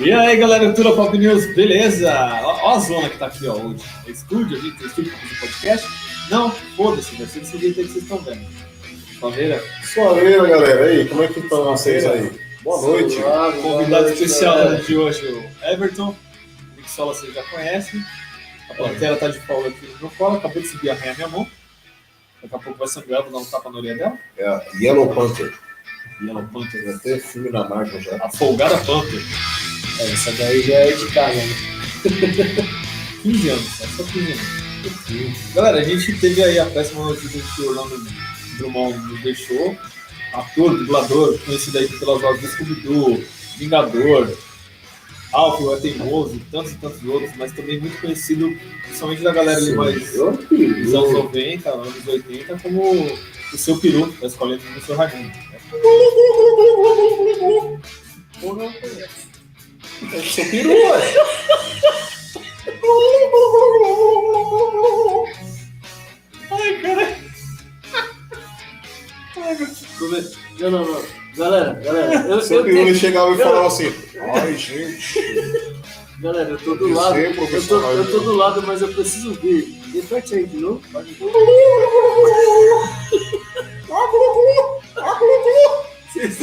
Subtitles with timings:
[0.00, 2.12] E aí, galera do Tura Pop News, beleza?
[2.42, 3.84] Ó, ó a zona que tá aqui, ó, hoje.
[4.06, 5.88] É estúdio, a gente tem estúdio pra fazer podcast?
[6.30, 8.46] Não, foda-se, vai ser desse jeito aí que vocês estão vendo.
[9.20, 10.92] Palmeira, Suaveira, galera.
[10.92, 12.30] E aí, como é que estão vocês aí?
[12.62, 13.16] Boa noite.
[13.62, 16.10] convidado especial de hoje, o Everton.
[16.10, 18.00] O Mixola vocês já conhecem.
[18.70, 21.46] A plateia tá de folga aqui no meu colo, acabou de subir arranhar minha mão.
[22.42, 24.18] Daqui a pouco vai sangrar, vou dar um tapa na orelha dela.
[24.36, 25.54] É a Yellow Panther.
[26.22, 28.16] Yellow Panther, Tem até filme na Marvel já.
[28.16, 29.22] a folgada Panther.
[29.98, 31.54] É, essa daí já é de casa, né?
[33.22, 35.54] 15 anos, é só 15 anos.
[35.54, 38.06] Galera, a gente teve aí a péssima notícia que o Orlando
[38.58, 39.76] Drummond nos deixou.
[40.34, 43.24] Ator, dublador, conhecido aí pelas vozes do Scooby-Doo,
[43.56, 44.36] Vingador,
[45.34, 49.74] Alfio é Teimoso, tantos e tantos outros, mas também muito conhecido, principalmente da galera ali
[49.74, 52.92] mais dos anos 90, anos 80, como
[53.52, 55.32] o seu peru, da escolinha do professor Raimundo.
[58.42, 58.72] Ou não
[60.12, 61.14] É seu peru, ué.
[66.50, 67.16] Ai, cara.
[70.60, 71.02] Não, não, não.
[71.36, 73.92] Galera, galera, eu, Seu eu tenho, chegava e falava assim:
[74.34, 75.20] Ai, gente.
[76.20, 77.14] galera, eu tô do Eu lado.
[77.14, 79.66] sei, Eu tô, eu tô do lado, mas eu preciso ver.
[79.92, 80.82] Repete aí de novo.
[86.12, 86.38] Vocês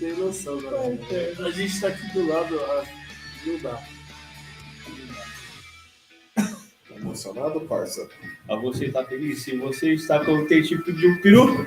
[0.00, 0.98] têm noção, galera.
[1.46, 2.84] A gente tá aqui do lado, ah,
[3.46, 3.78] não dá.
[6.34, 8.08] Tá emocionado, parça?
[8.48, 9.42] A você está feliz?
[9.42, 11.46] Se você está contente de pedir um peru,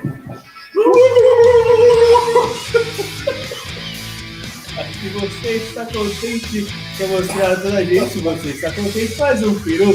[5.00, 6.66] se você está contente,
[6.98, 9.94] quer mostrar a toda a gente, se você está contente, faz um peru.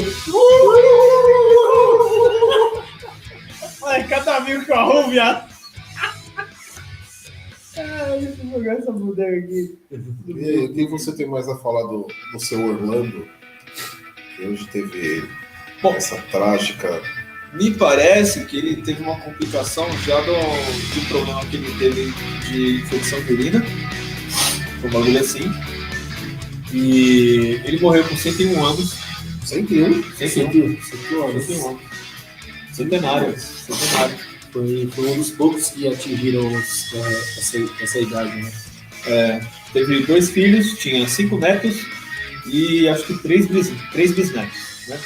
[3.82, 5.49] Olha, cada amigo que eu arrumo, viado.
[7.80, 9.78] Eu jogar essa bodega aqui.
[10.26, 13.26] E o que você tem mais a falar do, do seu Orlando?
[14.36, 15.28] Que hoje teve
[15.82, 17.00] Bom, essa trágica.
[17.54, 22.12] Me parece que ele teve uma complicação já do, do problema que ele teve
[22.48, 23.64] de infecção de urina.
[24.84, 25.50] Um bagulho assim.
[26.72, 28.94] E ele morreu com 101 anos.
[29.46, 30.02] 101.
[30.16, 30.82] 101.
[30.82, 31.44] 101 anos.
[31.46, 31.89] 101.
[32.84, 33.38] Centenário.
[33.38, 34.16] Centenário.
[34.52, 38.52] Foi, foi um dos poucos que atingiram os, eh, essa, essa idade, né?
[39.06, 39.40] É,
[39.72, 41.86] teve dois filhos, tinha cinco netos
[42.46, 44.58] e acho que três, bis, três bisnetos.
[44.88, 44.98] Né?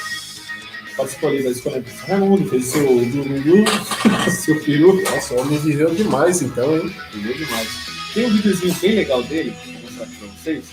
[0.97, 3.65] Participou ali da escola do Raimundo, fez seu Dudu,
[4.31, 5.01] seu peru.
[5.03, 6.95] Nossa, o homem viveu demais então, hein?
[7.13, 7.69] Entendeu demais.
[8.13, 10.65] Tem um videozinho bem legal dele, vou mostrar aqui pra vocês.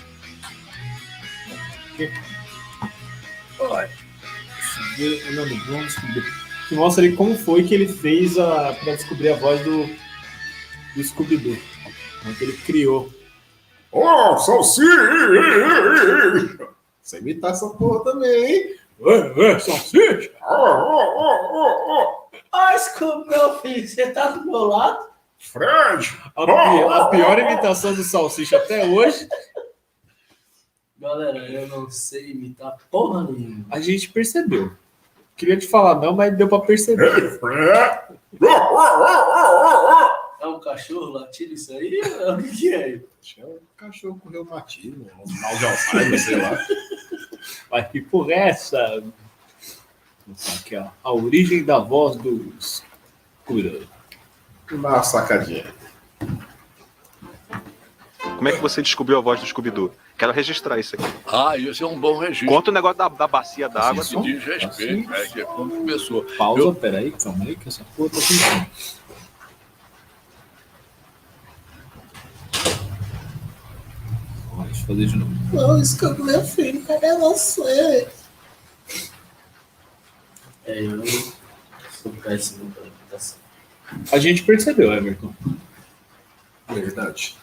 [1.94, 2.10] Aqui.
[3.58, 3.90] Olha.
[4.96, 6.41] Deixa eu ver o nome do.
[6.68, 9.86] Que mostra ali como foi que ele fez a, pra descobrir a voz do,
[10.94, 11.56] do Scooby-Doo.
[12.22, 13.10] Como que ele criou.
[13.90, 14.90] Oh, salsicha!
[17.02, 18.76] Você imitar essa porra também, hein?
[19.04, 20.30] É, é, salsicha!
[20.48, 22.36] Oh, oh, oh, oh, oh.
[22.52, 25.10] Ah, Scooby, meu filho, você tá do meu lado?
[25.38, 26.16] Fred!
[26.36, 29.28] A, pi- a pior imitação do Salsicha até hoje,
[30.98, 33.66] Galera, eu não sei imitar porra nenhuma.
[33.70, 34.72] a gente percebeu.
[35.42, 37.40] Queria te falar não, mas deu pra perceber.
[40.40, 42.00] É um cachorro latindo isso aí?
[42.38, 43.00] O que é?
[43.20, 46.56] Tinha um cachorro com reumatismo, um mal de Alzheimer, sei lá.
[47.68, 49.02] Vai que por essa.
[50.60, 50.86] Aqui, ó.
[51.02, 53.84] A origem da voz do Scooby-Doo.
[54.70, 55.74] Dá uma sacadinha.
[58.36, 59.92] Como é que você descobriu a voz do Scooby-Doo?
[60.22, 61.04] Quero registrar isso aqui.
[61.26, 62.46] Ah, isso é um bom registro.
[62.46, 64.04] Conta o negócio da, da bacia d'água.
[64.04, 65.26] Isso diz respeito, né?
[65.26, 66.22] Que é como começou.
[66.38, 68.36] Pausa, Eu- peraí, calma aí, que essa porra tá sem
[74.52, 75.32] Ó, Deixa eu fazer de novo.
[75.52, 78.08] Não, Scooby, meu filho, cadê você?
[80.64, 81.02] É, eu
[82.00, 83.38] sou péssimo pra imitação.
[84.12, 85.34] A gente percebeu, Everton.
[86.68, 87.41] Verdade.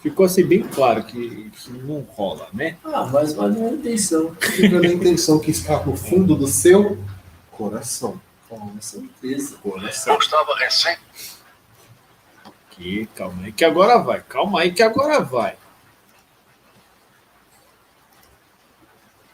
[0.00, 2.76] Ficou assim bem claro que, que não rola, né?
[2.84, 4.34] Ah, mas valeu a intenção.
[4.40, 6.96] Fica na intenção que está no fundo do seu
[7.50, 8.20] coração.
[8.48, 9.56] Com certeza.
[9.56, 10.16] Coração.
[10.18, 10.96] estava recém.
[12.44, 14.20] Aqui, calma aí, que agora vai.
[14.20, 15.56] Calma aí, que agora vai.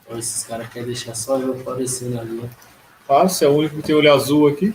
[0.08, 2.40] Olha, esses caras querem deixar só eu aparecendo ali.
[2.42, 3.20] ó.
[3.20, 4.74] Ah, você é o único que tem olho azul aqui.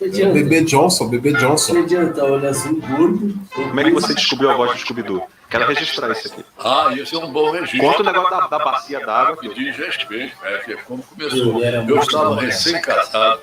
[0.00, 0.32] Que É o adianta?
[0.32, 1.76] bebê Johnson, bebê Johnson.
[1.76, 2.24] adianta?
[2.24, 3.34] Olho azul gordo.
[3.54, 5.22] Como é que você descobriu a voz do Scooby-Doo?
[5.50, 6.42] Quero registrar isso aqui.
[6.58, 7.80] Ah, isso é um bom registro.
[7.80, 9.36] Conta o negócio da, da bacia d'água.
[9.36, 10.58] Que diz respeito, né?
[10.64, 11.58] Que é como começou.
[11.58, 13.40] Eu era Eu estava recém-casado.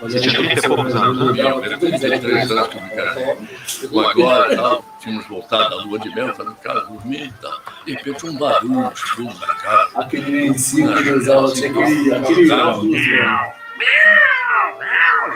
[0.00, 1.42] Você tinha 30 e poucos anos, né?
[1.42, 4.00] Eu tinha 33 anos eu casei.
[4.10, 4.84] Agora, tal.
[5.00, 7.60] tínhamos voltado da lua de mel, estava em casa e tal.
[7.84, 9.90] De repente, um barulho fundos da casa.
[9.96, 12.14] Aquele usava, tinha aquele.
[12.14, 12.90] aquele mano.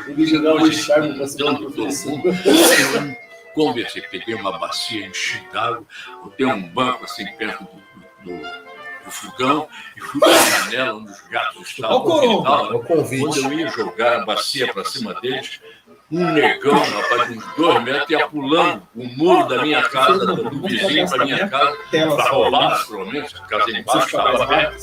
[0.06, 2.20] Ele jogava o charme pra cima do professor.
[3.54, 5.84] Conversei, peguei uma bacia, enchi d'água,
[6.22, 7.64] botei um banco assim perto
[8.24, 8.42] do, do,
[9.04, 11.98] do fogão e fui para a janela onde os gatos estavam.
[11.98, 13.22] O convite.
[13.22, 15.60] Quando eu ia jogar a bacia para cima deles,
[16.12, 20.50] um negão, rapaz, de uns dois metros, ia pulando o muro da minha casa, do
[20.50, 22.30] do vizinho para minha casa, para só.
[22.30, 24.74] roubar, pelo menos, casa embaixo estava.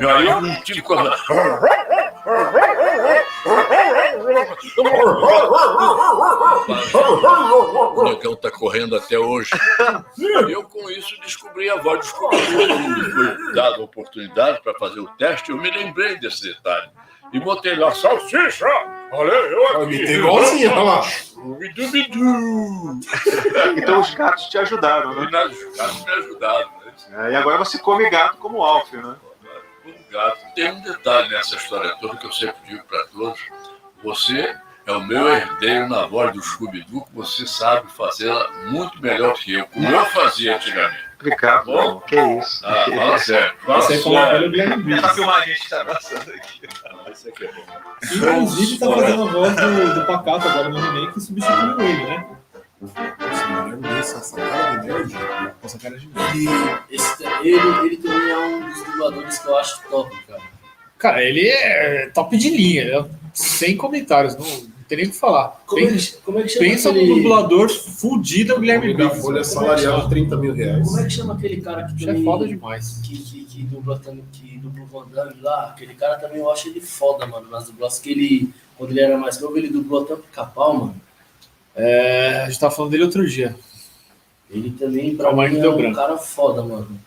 [0.00, 1.24] E aí eu não tive coragem.
[7.96, 9.50] O negão tá correndo até hoje.
[10.18, 12.36] E eu, com isso, descobri a voz dos Quando
[13.12, 16.90] foi dada a oportunidade para fazer o teste, eu me lembrei desse detalhe.
[17.32, 18.66] E botei lá, salsicha!
[19.12, 19.94] Olha, eu Eu aqui.
[19.94, 21.02] imitei igualzinho, olha lá.
[23.76, 25.24] Então os gatos te ajudaram, né?
[25.24, 26.70] Os caras me ajudaram.
[27.10, 27.28] Né?
[27.28, 29.16] É, E agora você come gato como Alf, né?
[29.86, 30.38] Um gato.
[30.54, 33.40] Tem um detalhe nessa história toda que eu sempre digo para todos:
[34.04, 34.54] você
[34.86, 39.54] é o meu herdeiro na voz do Scooby-Doo, que você sabe fazê-la muito melhor que
[39.54, 41.09] eu, como eu fazia antigamente.
[41.66, 42.00] Bom.
[42.00, 42.60] que isso?
[42.66, 43.24] Ah, que fala isso.
[43.26, 43.54] sério.
[43.66, 44.48] Fala Esse aí foi uma velha
[45.44, 46.60] gente tá passando aqui.
[47.12, 48.36] Isso aqui é bom.
[48.36, 52.26] Inclusive tá fazendo a voz do, do Pacato agora no remake que substituiu ele, né?
[53.98, 55.14] Essa cara de nerd.
[55.62, 59.82] Essa cara de E esse- ele, ele também é um dos dubladores que eu acho
[59.90, 60.40] top, cara.
[60.98, 65.62] Cara, ele é top de linha, é sem comentários, não tem nem o que falar.
[65.66, 67.08] Como, é, Pensa, que, como é que chama pensa aquele...
[67.08, 69.22] no dublador fudido é o Guilherme Briggs.
[69.22, 70.84] folha salarial de 30 mil reais.
[70.86, 72.20] Como é que chama aquele cara que Isso também...
[72.20, 73.00] é foda demais.
[73.04, 76.50] que, que, que dubla também, que dubla o Van Damme lá, aquele cara também eu
[76.50, 80.02] acho ele foda, mano, nas dublagens que ele, quando ele era mais novo, ele dublou
[80.02, 81.00] até o Pica-Pau, mano.
[81.76, 83.54] É, a gente tava falando dele outro dia.
[84.50, 85.94] Ele também, pra Calma mim, é deu um branco.
[85.96, 87.00] cara foda, mano.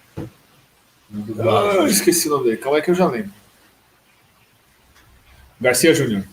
[1.39, 2.57] Ah, eu esqueci o nome dele.
[2.57, 3.31] Calma aí que eu já lembro.
[5.59, 6.23] Garcia Júnior.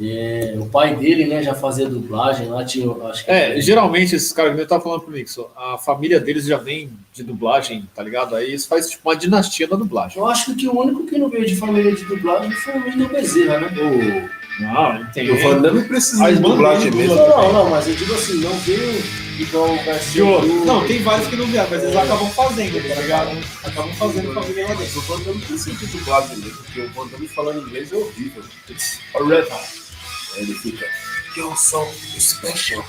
[0.00, 3.30] É, o pai dele, né, já fazia dublagem lá, tinha, acho que...
[3.30, 7.22] É, geralmente esses caras, eu tava falando pro Nixon, a família deles já vem de
[7.22, 8.34] dublagem, tá ligado?
[8.34, 10.18] Aí isso faz tipo uma dinastia da dublagem.
[10.18, 13.08] Eu acho que o único que não veio de família de dublagem foi o Wendel
[13.08, 13.70] Bezerra, né?
[14.60, 15.30] Não, não tem.
[15.30, 17.14] O Van Damme precisa de dublagem mesmo.
[17.14, 19.02] Não, não, não, mas eu digo assim, não veio
[19.38, 20.24] igual o Garcia.
[20.24, 23.30] do- Não, tem vários que não vieram, mas eles acabam fazendo, tá ligado?
[23.64, 24.98] Acabam fazendo família lá dentro.
[24.98, 28.42] O Van Damme precisa de dublagem mesmo, porque o Van Damme falando inglês é horrível.
[29.14, 29.48] Alright.
[29.52, 29.58] Aí
[30.36, 30.86] ele fica,
[31.36, 31.84] you're so
[32.18, 32.84] special,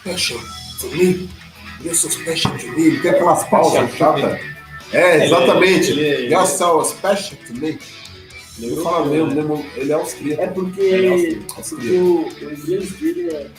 [0.00, 0.40] special
[0.80, 1.28] to me,
[1.82, 2.86] you're so special to me.
[2.86, 4.40] Ele tem aquelas pausas chatas.
[4.92, 5.90] É, exatamente.
[5.92, 7.78] Ele- ele- You're so special to me.
[8.60, 10.42] Ele fala mesmo, mesmo, ele é austríaco.
[10.42, 12.04] É porque, Ele é porque austríaco.
[12.04, 13.50] o, o inglês dele é...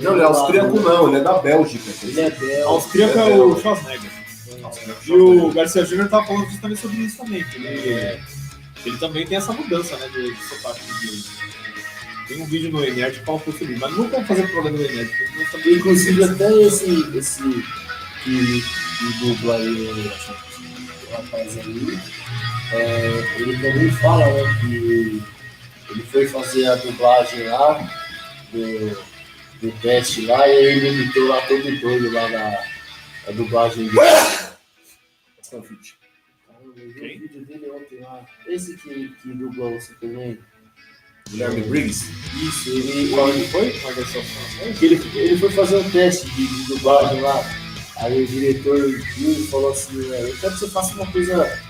[0.00, 1.90] Não, ele é austríaco não, ele é da Bélgica.
[2.02, 2.68] Ele é belo.
[2.70, 4.10] Austríaco é o Schwarzenegger.
[5.06, 7.44] E o Garcia Júnior tava falando justamente sobre isso também.
[7.44, 8.20] Que ele,
[8.86, 11.22] ele também tem essa mudança, né, de, de sotaque de
[12.28, 14.76] Tem um vídeo no Enerd que fala pouco sobre isso, mas não vamos fazer problema
[14.78, 15.10] no Enerd.
[15.50, 17.42] também- Inclusive até esse, esse
[18.22, 20.38] que, que dubla aí o
[21.08, 21.98] o rapaz aí,
[22.72, 25.22] é, ele também fala né, que
[25.90, 27.78] ele foi fazer a dublagem lá
[28.52, 28.90] do,
[29.62, 32.50] do teste lá e ele imitou lá todo doido lá na,
[33.26, 33.98] na dublagem dele.
[35.50, 35.72] Eu vi
[36.82, 38.26] o vídeo dele ontem lá.
[38.46, 40.38] Esse que, que dubla o Superman.
[41.30, 42.06] Guilherme Briggs.
[42.42, 43.10] Isso, ele.
[43.10, 43.70] Qual ele foi?
[44.78, 47.44] Que ele, ele foi fazer um teste de, de dublagem lá.
[47.96, 48.78] Aí o diretor
[49.16, 51.60] viu falou assim: "É, Eu quero que você faça uma coisa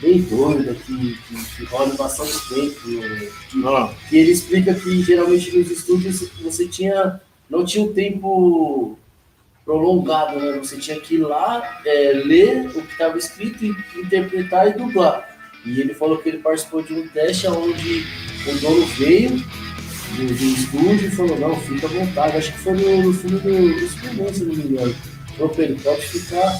[0.00, 2.80] bem doida, que, que, que role bastante tempo.
[2.82, 3.94] Que, Ah.
[4.08, 8.98] que ele explica que geralmente nos estúdios você tinha, não tinha um tempo
[9.64, 10.58] prolongado, né?
[10.58, 13.64] Você tinha que ir lá, é, ler o que estava escrito,
[13.96, 15.36] interpretar e dublar.
[15.64, 18.06] E ele falou que ele participou de um teste onde
[18.50, 22.36] o dono veio do, do estúdio e falou, não, fica à vontade.
[22.36, 24.94] Acho que foi no, no filme do, do Superman, se não me engano.
[25.36, 26.58] Falou pra ele, pode ficar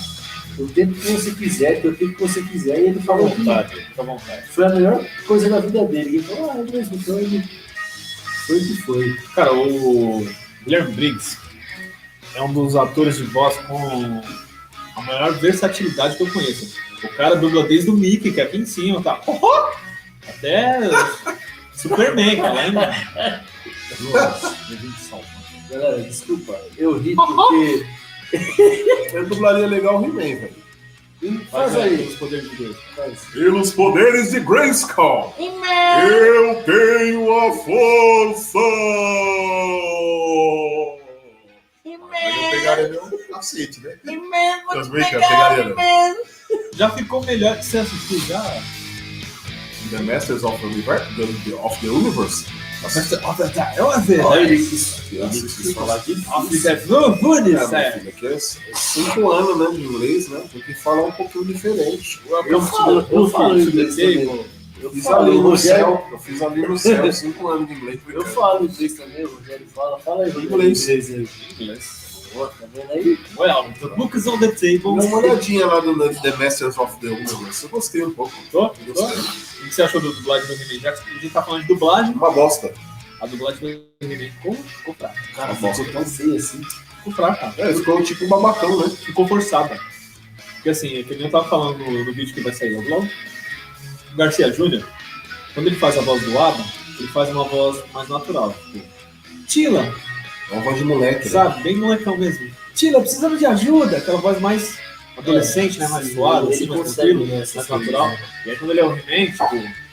[0.58, 2.78] o tempo que você quiser, que o tempo que você quiser.
[2.78, 4.46] E ele Fica à falou vontade, fica à vontade.
[4.50, 6.16] foi a melhor coisa da vida dele.
[6.16, 7.44] Ele falou, ah, é mesmo, então ele
[8.46, 9.16] foi o que foi.
[9.34, 10.26] Cara, o
[10.64, 11.38] Guilherme Briggs
[12.34, 14.22] é um dos atores de voz com
[14.96, 16.74] a maior versatilidade que eu conheço.
[17.02, 19.20] O cara dubla desde o Mickey, que é aqui em cima, tá?
[20.28, 20.80] Até
[21.88, 22.62] Superman, cara.
[22.62, 22.96] Lembra?
[25.70, 27.86] Galera, desculpa, eu ri porque.
[29.12, 31.46] Eu dublaria legal o He-Man, velho.
[31.50, 32.08] Faz aí.
[32.08, 32.76] os poderes de Deus.
[32.94, 33.20] Faz.
[33.32, 38.58] Pelos poderes de Grayskull, eu tenho a força!
[42.50, 43.96] pegaria meu cacete, né?
[44.04, 45.74] Brincando, pegaria.
[46.74, 48.62] Já ficou melhor que você assistiu já?
[49.90, 52.46] The Masters of the, Universe, the, of the Universe.
[52.84, 53.82] É.
[54.26, 54.46] Olha
[55.12, 57.98] Nossa, quis falar de Nossa, é profundo, É, meu sério.
[57.98, 58.38] filho, aqui é
[58.74, 60.42] cinco anos né, de inglês, né?
[60.52, 62.20] Tem que falar um pouquinho diferente.
[62.46, 64.22] Eu falo, eu falo inglês também.
[64.24, 64.44] Eu
[64.82, 67.98] Eu fiz ali no céu, eu fiz ali no céu, cinco anos de inglês.
[68.08, 69.98] eu falo inglês também, o Rogério fala.
[69.98, 70.88] Fala aí, Inglês.
[70.88, 71.28] aí.
[71.58, 72.05] Inglês.
[72.32, 73.18] Pô, Tá vendo aí?
[73.38, 74.80] Well, the book is on the Dá table.
[75.06, 77.64] uma olhadinha lá do The Masters of the Universe.
[77.64, 78.32] Eu gostei um pouco.
[78.50, 78.66] Tô?
[78.86, 79.02] Eu Tô?
[79.06, 79.20] Gostei.
[79.20, 80.80] O que você achou da dublagem do?
[80.80, 82.72] Já que a gente tá falando de dublagem, Uma bosta.
[83.20, 83.68] a dublagem do
[84.00, 85.20] He-Man ficou, ficou fraca.
[85.34, 86.62] Cara, ficou tão feio assim.
[86.98, 87.54] Ficou fraca.
[87.58, 88.88] É, ficou tipo babacão, né?
[88.90, 89.78] ficou forçada.
[90.56, 92.88] Porque assim, é que nem eu tava falando no, no vídeo que vai sair logo
[92.88, 93.08] logo.
[94.12, 94.86] O Garcia Júnior,
[95.54, 96.64] quando ele faz a voz do Adam,
[96.98, 98.54] ele faz uma voz mais natural.
[98.72, 98.86] Tipo,
[99.46, 99.94] Tila,
[100.50, 101.30] É uma voz de moleque, né?
[101.30, 101.62] sabe?
[101.62, 102.50] Bem molecão mesmo.
[102.74, 103.96] Tila, precisamos de ajuda.
[103.96, 104.78] Aquela voz mais
[105.16, 105.88] adolescente, né?
[105.88, 108.08] Mais Ele assim, mais tranquilo, né, mais natural.
[108.08, 109.86] coisas, E aí quando ele é o He-Man, tipo...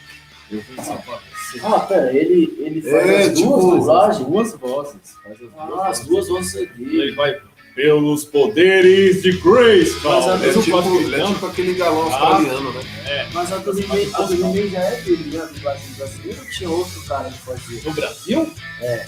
[0.51, 4.27] Eu fui assim, Ah, pera, ele, ele faz É, as tipo, duas as dublagens?
[4.27, 4.95] duas vozes.
[5.23, 6.05] Faz as duas Ah, as vozes.
[6.07, 7.11] duas vozes Ele dele.
[7.15, 7.37] vai
[7.75, 9.95] pelos poderes de Grace.
[10.03, 12.27] Mas a Ele é, mesmo tipo, ele é tipo aquele galão Ah.
[12.35, 13.29] australiano, né?
[13.33, 15.41] Mas a do He-Man do já é dele, né?
[15.41, 17.81] A dublagem brasileira ou tinha outro cara que fazia?
[17.85, 18.53] No Brasil?
[18.81, 19.07] É.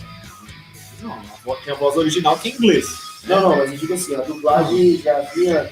[1.01, 2.85] Não, voz, tem a voz original que é em inglês.
[3.23, 5.69] Não, não, mas eu digo assim, a dublagem já vinha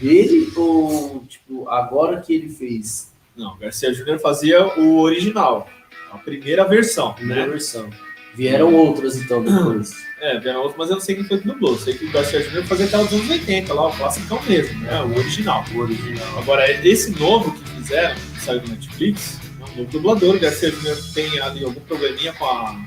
[0.00, 5.68] dele ou, tipo, agora que ele fez Não, Garcia Júnior fazia o original,
[6.10, 7.48] a primeira versão, a primeira né?
[7.48, 7.88] versão?
[8.34, 10.04] Vieram outras, então, depois.
[10.18, 11.76] É, vieram outros, mas eu não sei quem foi que dublou.
[11.76, 15.02] Sei que o Garcia Júnior fazia aquela dos anos 80, lá, o classicão mesmo, né?
[15.02, 15.62] O original.
[15.74, 16.38] O original.
[16.38, 20.36] Agora, esse novo que fizeram, que saiu do Netflix, é um novo dublador.
[20.36, 22.80] O Garcia Júnior tem ali algum probleminha com, a,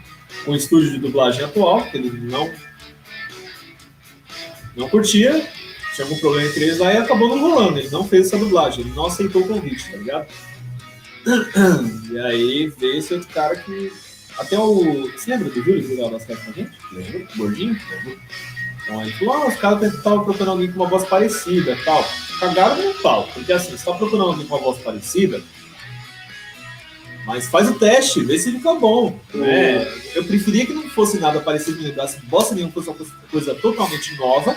[0.51, 2.51] o estúdio de dublagem atual, que ele não,
[4.75, 5.47] não curtia.
[5.95, 7.79] Tinha algum problema entre eles lá e acabou não rolando.
[7.79, 10.27] Ele não fez essa dublagem, ele não aceitou o convite, tá ligado?
[12.09, 13.91] E aí veio esse outro cara que.
[14.37, 15.11] Até o.
[15.11, 16.71] Você lembra do Júlio que jogava basquete com a gente?
[16.91, 17.27] Lembra?
[17.35, 17.73] Gordinho?
[17.73, 18.19] Lembra?
[18.89, 22.03] Então aí falou, ah, os caras estavam procurando alguém com uma voz parecida tal.
[22.39, 25.41] Cagaram no pau, porque assim, você tá procurando alguém com uma voz parecida,
[27.29, 29.17] mas faz o teste, vê se fica bom.
[29.33, 29.87] né?
[30.15, 32.97] Eu preferia que não fosse nada parecido, não lembrasse bosta nenhuma, fosse uma
[33.31, 34.55] coisa- totalmente nova,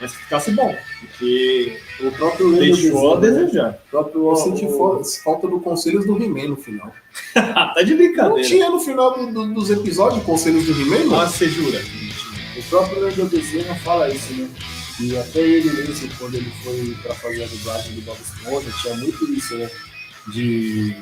[0.00, 0.74] mas que ficasse bom.
[1.00, 3.30] Porque O próprio deixou a né?
[3.30, 3.70] desejar.
[3.86, 6.92] O próprio Eu senti o- fa- falta do Conselhos do He-Man no final.
[7.34, 8.48] Tá de Não brincadeira.
[8.48, 11.06] tinha no final do- do- dos episódios Conselhos do He-Man, não?
[11.18, 11.80] Nossa, você jura?
[12.56, 14.48] O próprio Lendo Desenho fala isso, né?
[15.00, 18.94] E até ele mesmo, quando ele foi pra fazer a dublagem do Bob Esponja, tinha
[18.96, 19.70] muito isso, né?
[20.28, 20.94] De.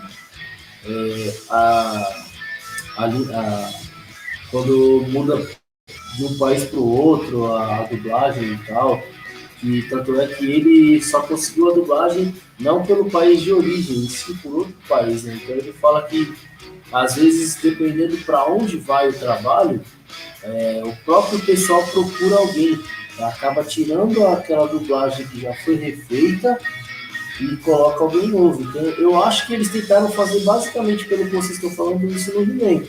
[0.84, 2.24] É, a,
[2.98, 3.70] a, a-
[4.50, 5.46] quando muda
[6.16, 9.02] de um país pro outro a, a dublagem e tal.
[9.62, 14.34] E tanto é que ele só conseguiu a dublagem não pelo país de origem, sim
[14.36, 15.38] por outro país, né?
[15.42, 16.32] Então ele fala que
[16.92, 19.82] às vezes, dependendo para onde vai o trabalho,
[20.42, 22.78] é, o próprio pessoal procura alguém,
[23.18, 26.58] acaba tirando aquela dublagem que já foi refeita
[27.40, 28.62] e coloca alguém novo.
[28.62, 32.42] Então, eu acho que eles tentaram fazer basicamente pelo que vocês estão falando isso no
[32.42, 32.84] He-Man.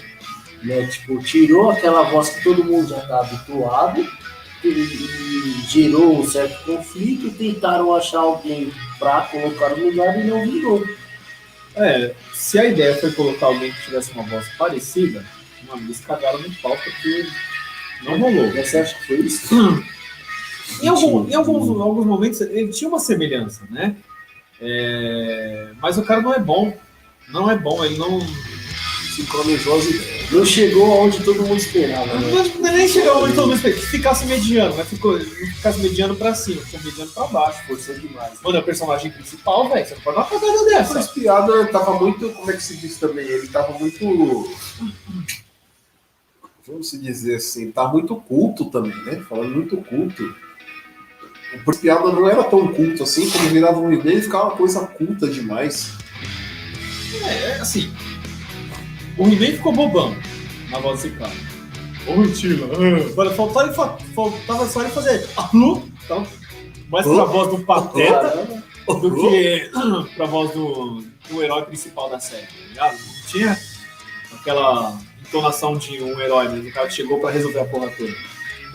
[0.64, 0.88] Né?
[0.88, 4.06] Tipo, tirou aquela voz que todo mundo já está habituado
[4.64, 10.44] e, e gerou um certo conflito, tentaram achar alguém para colocar no lugar e não
[10.44, 10.84] virou.
[11.76, 15.24] É, se a ideia foi colocar alguém que tivesse uma voz parecida,
[15.68, 17.26] mano, eles cagaram no pau porque
[18.04, 18.52] não rolou.
[18.52, 19.56] Você acha que foi isso?
[20.82, 23.96] Em, algum- em alguns, em alguns momentos ele tinha uma semelhança, né?
[24.62, 26.76] É, mas o cara não é bom.
[27.30, 28.20] Não é bom, ele não.
[29.16, 30.32] Sincronizou as ideias.
[30.32, 32.32] Não chegou aonde todo mundo esperava, né?
[32.32, 33.80] Não, não nem chegou onde todo mundo fez.
[33.80, 37.68] Que ficasse mediano, mas ficou, ficasse mediano pra cima, ficou mediano pra baixo.
[37.68, 38.40] Forçou demais.
[38.42, 39.86] Mano, é o personagem principal, velho.
[39.86, 41.00] Você não pode dar uma cagada dessa.
[41.00, 42.30] Essa piada tava muito.
[42.30, 43.26] Como é que se diz também?
[43.26, 44.50] Ele tava muito.
[46.68, 49.24] Vamos se dizer assim, tá muito culto também, né?
[49.28, 50.36] Falando muito culto.
[51.54, 54.86] O Príncipe Piada não era tão culto assim, quando virava um e-mail ficava uma coisa
[54.86, 55.92] culta demais.
[57.24, 57.92] É, é assim.
[59.18, 60.16] O He-Man ficou bobão
[60.70, 61.32] na voz desse cara.
[62.08, 62.70] Ô, Tila.
[63.12, 65.28] Agora, faltava, ele fa- faltava só ele fazer.
[65.36, 65.82] Alô?
[66.06, 66.26] Então,
[66.90, 69.70] mais pra voz do Pateta do que
[70.16, 72.94] pra voz do, do herói principal da série, tá ligado?
[72.94, 73.60] Não tinha
[74.34, 76.70] aquela entonação de um herói mesmo.
[76.70, 78.14] O cara chegou pra resolver a porra toda.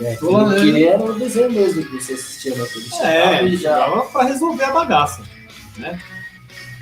[0.00, 3.86] É, Tô que, era o desenho mesmo que você assistia naquele É, e ele já.
[3.86, 5.22] jogava pra resolver a bagaça,
[5.76, 6.00] né?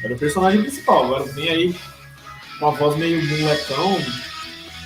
[0.02, 1.04] Era o personagem principal.
[1.04, 1.74] Agora vem aí
[2.58, 3.98] com uma voz meio molecão,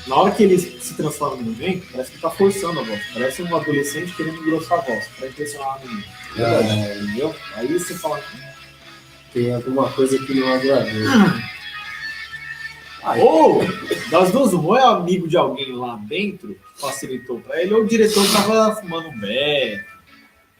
[0.06, 3.00] Na hora que ele se transforma no He-Man, parece que tá forçando a voz.
[3.12, 6.04] Parece um adolescente querendo engrossar a voz, pra impressionar a menina.
[6.38, 7.34] É, Entendeu?
[7.54, 8.20] Aí você fala,
[9.32, 10.92] tem alguma coisa que não agradou.
[13.06, 13.62] Aí, Ou,
[14.10, 18.26] das duas, ou é amigo de alguém lá dentro facilitou pra ele, ou o diretor
[18.32, 19.84] tava fumando um beck,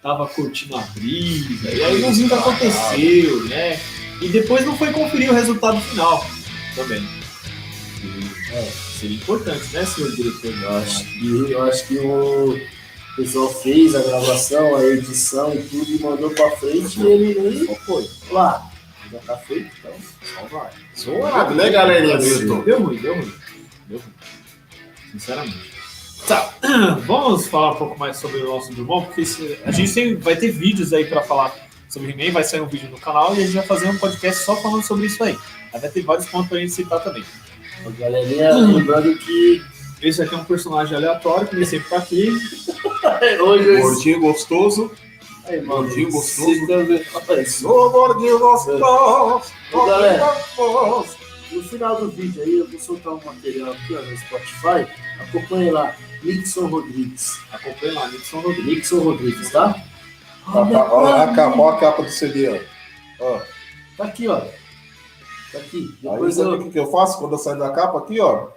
[0.01, 3.81] tava curtindo a brisa, e aí não viu o que aconteceu, né?
[4.23, 6.25] E depois não foi conferir o resultado final
[6.77, 7.05] também.
[8.53, 8.63] É,
[9.01, 10.55] seria importante, né, senhor diretor?
[10.63, 12.57] eu acho que, eu acho que o
[13.17, 17.75] pessoal fez a gravação, a edição e tudo e mandou pra frente e ele nem
[17.75, 18.09] foi.
[18.31, 18.71] Lá,
[19.11, 19.93] já tá feito, então
[20.27, 20.71] só vai.
[20.95, 22.65] Suave, né, galerinha do YouTube?
[22.65, 23.33] Deu ruim, deu ruim.
[23.89, 24.13] Deu ruim.
[25.13, 25.77] Sinceramente.
[26.27, 26.53] Tá,
[27.07, 30.35] vamos falar um pouco mais sobre o nosso Drummond, porque esse- a gente tem, vai
[30.37, 31.55] ter vídeos aí pra falar
[31.89, 34.45] sobre He-Man, vai sair um vídeo no canal e a gente vai fazer um podcast
[34.45, 35.39] só falando sobre isso aí.
[35.73, 37.25] Aí vai ter vários pontos pra gente citar também.
[37.99, 39.63] Galerinha lembrando que
[40.03, 42.29] Esse aqui é um personagem aleatório, que nem sempre tá aqui.
[43.41, 44.91] hoje Gordinho gostoso.
[45.49, 46.51] Aí, Gordinho gostoso.
[47.65, 49.53] Ô, gordinho gostoso.
[49.73, 50.35] Galera.
[51.53, 54.87] No final do vídeo aí, eu vou soltar um material aqui ó, no Spotify.
[55.21, 57.39] Acompanhe lá, Nixon Rodrigues.
[57.53, 58.67] Acompanha lá, Nixon Rodrigues.
[58.67, 59.85] Nixon Rodrigues, tá?
[60.53, 62.59] Olha a capa, olha a capa do CD, ó.
[63.25, 63.41] ó.
[63.97, 64.41] Tá aqui, ó.
[64.41, 64.49] Tá
[65.59, 65.97] aqui.
[66.05, 66.71] Aí Depois sabe o eu.
[66.71, 68.49] que eu faço quando eu saio da capa aqui, ó?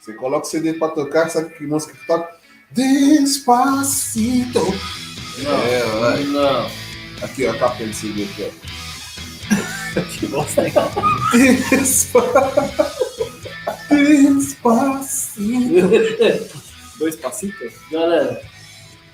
[0.00, 2.28] Você coloca o CD pra tocar, sabe que música que toca?
[2.72, 4.60] Despacito.
[5.38, 6.24] Não, É, vai.
[6.24, 6.70] não.
[7.22, 8.72] Aqui, ó, a capa do CD aqui, ó.
[10.18, 10.62] Que bosta.
[14.22, 16.50] Despacito.
[16.98, 17.72] Dois passitos?
[17.90, 18.40] Galera,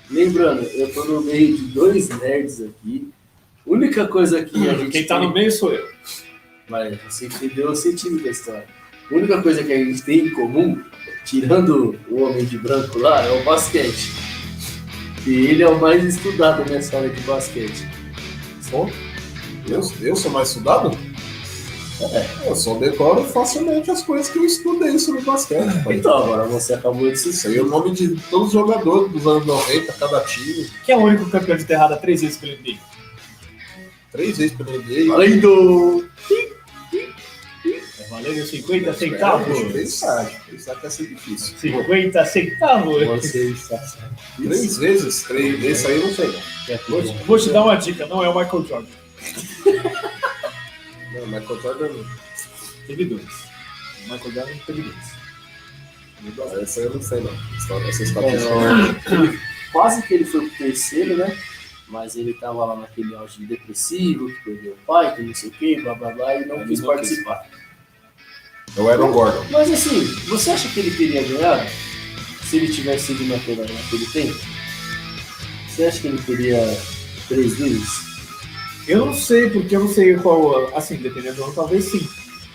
[0.09, 3.09] lembrando, eu tô no meio de dois nerds aqui.
[3.65, 4.91] Única coisa que a gente.
[4.91, 5.87] Quem tá tem- no meio sou eu.
[6.69, 8.65] Mas você entendeu o sentido da história.
[9.11, 10.81] A única coisa que a gente tem em comum,
[11.25, 14.11] tirando o homem de branco lá, é o basquete.
[15.29, 17.87] E ele é o mais estudado nessa área de basquete.
[18.67, 18.89] Sou?
[19.67, 20.89] Eu, eu sou mais estudado?
[22.01, 22.49] É.
[22.49, 25.83] Eu só decoro facilmente as coisas que eu estudei sobre basquete.
[25.83, 25.97] pai.
[25.97, 29.45] Então, agora você acabou de se é o nome de todos os jogadores dos anos
[29.45, 30.67] 90, cada time.
[30.83, 32.79] Quem é o único campeão de terrada três vezes pelo NBA?
[34.11, 35.09] Três vezes pelo NBA.
[35.09, 36.09] Valendo!
[36.31, 36.48] É
[38.23, 39.71] valendo 50 Deixa eu centavos.
[39.73, 41.57] Pensar, pensar que ia ser difícil.
[41.57, 43.03] 50 centavos.
[43.07, 44.15] Você está certo.
[44.37, 45.23] Três vezes?
[45.23, 46.79] Três vezes aí eu não sei não.
[46.89, 48.89] Vou te, vou te dar uma dica, não é o Michael Jordan.
[51.13, 51.89] Não, Michael Jordan
[52.87, 53.23] Teve dois.
[53.23, 54.95] O Michael Jordan teve dois.
[56.37, 56.61] não.
[56.61, 57.31] Essa eu não sei não.
[57.55, 58.53] Essa- Essa É, estatística.
[58.53, 61.35] ó, quase que ele foi pro terceiro, né?
[61.87, 65.51] Mas ele tava lá naquele auge depressivo, que perdeu o pai, que não sei o
[65.53, 67.49] que, blá blá blá, e não Ele quis não participar.
[68.77, 69.45] É o Aaron Gordon.
[69.49, 71.69] Mas assim, você acha que ele teria ganhado
[72.49, 74.39] se ele tivesse sido naquele, naquele tempo?
[75.67, 76.77] Você acha que ele teria
[77.27, 78.09] três vezes?
[78.87, 80.75] Eu não sei, porque eu não sei qual.
[80.75, 82.07] Assim, dependendo do ano, talvez sim.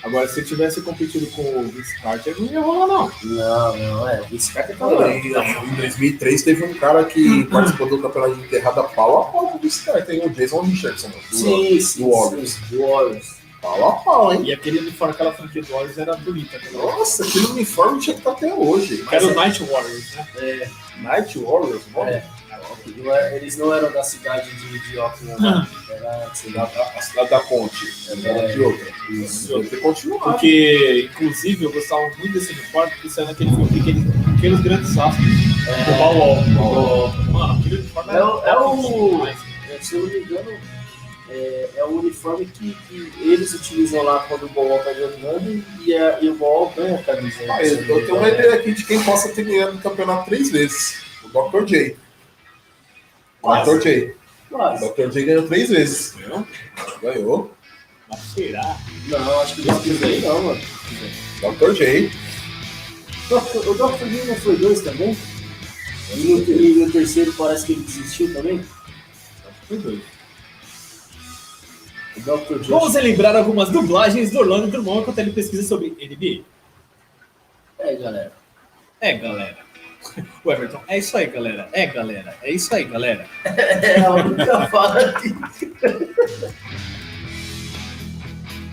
[0.03, 3.13] Agora, se eu tivesse competido com o Vince Carter, não ia rolar, não.
[3.23, 4.23] Não, não, é.
[4.31, 8.43] Esse cara tá Olha, em, em 2003 teve um cara que participou do campeonato de
[8.45, 10.03] enterrada pau a pau com esse cara.
[10.03, 11.09] Tem o Jason Richardson.
[11.09, 12.51] Do, Sim, sim, do Warriors.
[12.51, 13.27] sim, do Warriors.
[13.65, 14.43] Pau a pau, hein?
[14.45, 16.59] E aquele uniforme, aquela franquia do Warriors era bonita.
[16.59, 16.69] né?
[16.73, 18.99] Nossa, aquele uniforme tinha que estar até hoje.
[19.09, 20.27] Que era o Night Warriors, né?
[20.39, 20.69] É,
[21.01, 22.11] Night Warriors, mano.
[22.11, 22.25] É.
[23.07, 25.67] é- eles não eram da cidade de, de Auckland, não.
[25.91, 26.35] Era, A
[27.03, 27.87] cidade da ponte.
[28.23, 28.87] Era de outra.
[29.11, 29.49] isso.
[29.57, 30.25] Deve ter continuado.
[30.25, 35.27] Porque, inclusive, eu gostava muito desse uniforme, porque saiu naquele filme Pequenos, Pequenos Grandes Astros.
[35.67, 37.09] É, do Balwall.
[37.33, 39.37] Mano, aquele uniforme É o- é o- demais.
[39.71, 40.51] É, se eu não me engano,
[41.29, 45.95] é, é o uniforme que, que eles utilizam lá quando o Boal tá jogando e,
[45.95, 47.39] a, e o Boal ganha a camisa.
[47.49, 50.51] Ah, eu, eu tenho uma ideia aqui de quem possa ter ganhado o campeonato três
[50.51, 51.03] vezes.
[51.25, 51.65] O Dr.
[51.65, 51.97] J.
[53.41, 53.71] O Quase.
[53.71, 53.83] Dr.
[53.83, 54.17] J.
[54.51, 54.89] O Quase.
[54.89, 55.11] Dr.
[55.11, 56.15] J ganhou três vezes.
[57.01, 57.55] Ganhou.
[58.09, 58.77] Mas será?
[59.09, 59.95] Não, acho que o Dr.
[59.95, 60.61] J não, mano.
[61.41, 61.73] Dr.
[61.73, 62.11] J.
[63.31, 64.07] O Dr.
[64.07, 65.17] J não foi dois também?
[66.15, 68.63] E no, e no terceiro parece que ele desistiu também?
[69.67, 70.03] Foi doido.
[70.03, 70.14] O Dr.
[72.69, 76.43] Vamos relembrar algumas dublagens do Orlando Drummond enquanto ele pesquisa sobre NBA.
[77.79, 78.33] É, galera.
[79.01, 79.59] É, galera.
[80.45, 81.69] O Everton, é isso aí, galera.
[81.73, 82.37] É, galera.
[82.43, 83.27] É isso aí, galera.
[83.45, 85.31] É a única fala que.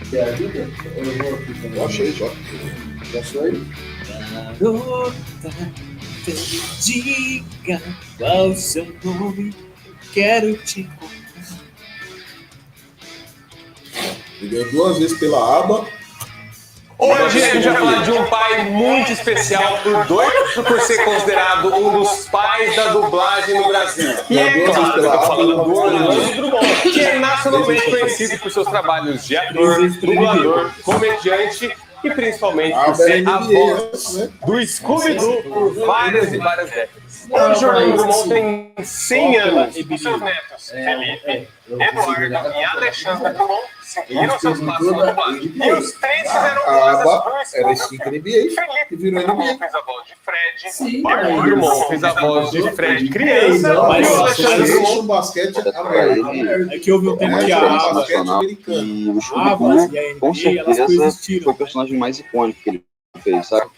[0.09, 0.69] Quer ajuda?
[0.97, 2.27] Eu vou aqui achei já.
[3.11, 3.65] Já aí?
[4.59, 5.49] Garota,
[6.81, 7.81] diga
[8.17, 9.53] qual o seu nome.
[10.13, 11.20] Quero te encontrar.
[14.41, 15.85] Ele ganhou duas vezes pela aba.
[16.97, 21.73] Hoje a gente vai falar de um pai muito especial por dois, por ser considerado
[21.73, 24.13] um dos pais da dublagem no Brasil.
[24.29, 25.01] E é claro,
[26.81, 31.71] que é nacionalmente conhecido por seus trabalhos de ator, dublador, comediante
[32.03, 37.00] e principalmente por ser a voz do Scooby-Doo por várias e várias décadas.
[37.29, 44.39] O Orlando Drummond tem 100 anos e seus netos, Felipe, Eduardo e Alexandre Drummond, seguiram
[44.39, 45.51] seus passos na dublagem.
[45.55, 47.71] E os três fizeram do era Scooby-Doo.
[47.71, 48.29] extinta NBA
[48.91, 49.57] e virou Drummond NBA.
[49.59, 53.87] fez a voz de Fred, Sim, mas- Drummond fez a voz de Fred criança, Não,
[53.87, 56.73] mas- o Alexandre no basquete americano.
[56.73, 58.87] É que houve um tempo que É, a no aba, basquete americano.
[58.87, 59.57] E o a
[60.19, 60.87] com certeza,
[61.43, 62.85] foi o personagem mais icônico que ele
[63.21, 63.69] fez, sabe?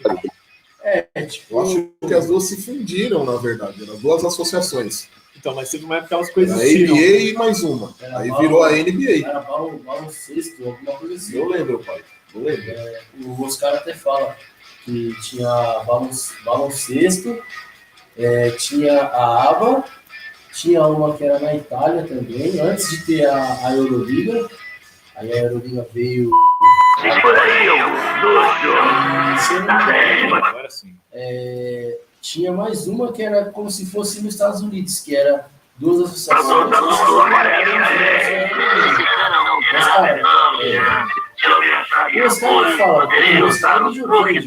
[0.83, 3.83] É, tipo, Eu acho que as duas se fundiram, na verdade.
[3.83, 5.07] Eram duas associações.
[5.35, 6.95] Então, mas teve uma época que elas Era a coexistiram.
[6.95, 7.93] NBA e mais uma.
[8.15, 9.27] Aí virou a NBA.
[9.27, 11.37] era balão, baloncesto, alguma coisa assim.
[11.37, 12.01] Eu lembro, pai.
[12.35, 12.73] Eu lembro.
[13.25, 14.35] O Oscar até fala
[14.85, 15.47] que tinha
[15.85, 16.09] balon,
[16.43, 17.41] baloncesto,
[18.17, 19.83] é, tinha a ABA,
[20.53, 24.49] tinha uma que era na Itália também, antes de ter a, a Euroliga.
[25.15, 26.29] Aí a Euroliga veio.
[30.25, 30.95] Engano, Agora sim.
[31.11, 35.45] é, tinha mais uma que era como se fosse nos Estados Unidos, que era
[35.77, 36.73] duas associações.
[42.25, 42.39] Os caras
[42.79, 43.07] falam
[43.59, 44.45] caras jogam diversos clubes,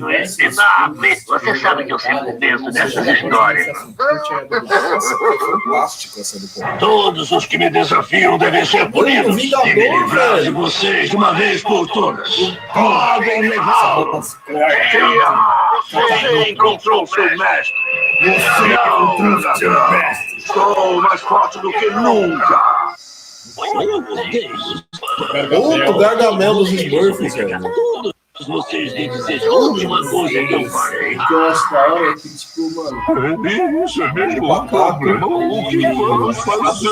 [1.27, 3.67] Você sabe que eu sempre penso nessas histórias.
[6.79, 9.37] Todos os que me desafiam devem ser punidos.
[9.37, 12.35] E me livrar de vocês de uma vez por todas.
[12.73, 14.23] Podem levá-lo.
[15.91, 17.77] Você encontrou seu mestre.
[18.21, 20.37] Você encontrou seu mestre.
[20.39, 22.95] Estou mais forte do que nunca.
[25.53, 27.61] Outro Gargamel dos Smurfs, velho.
[28.44, 31.16] Vocês têm que dizer a última coisa que eu falei.
[31.16, 34.49] Que eu acho da hora é que, tipo, mano, Isso é mesmo.
[34.49, 35.05] Macaco.
[35.05, 36.88] O que vamos fazer?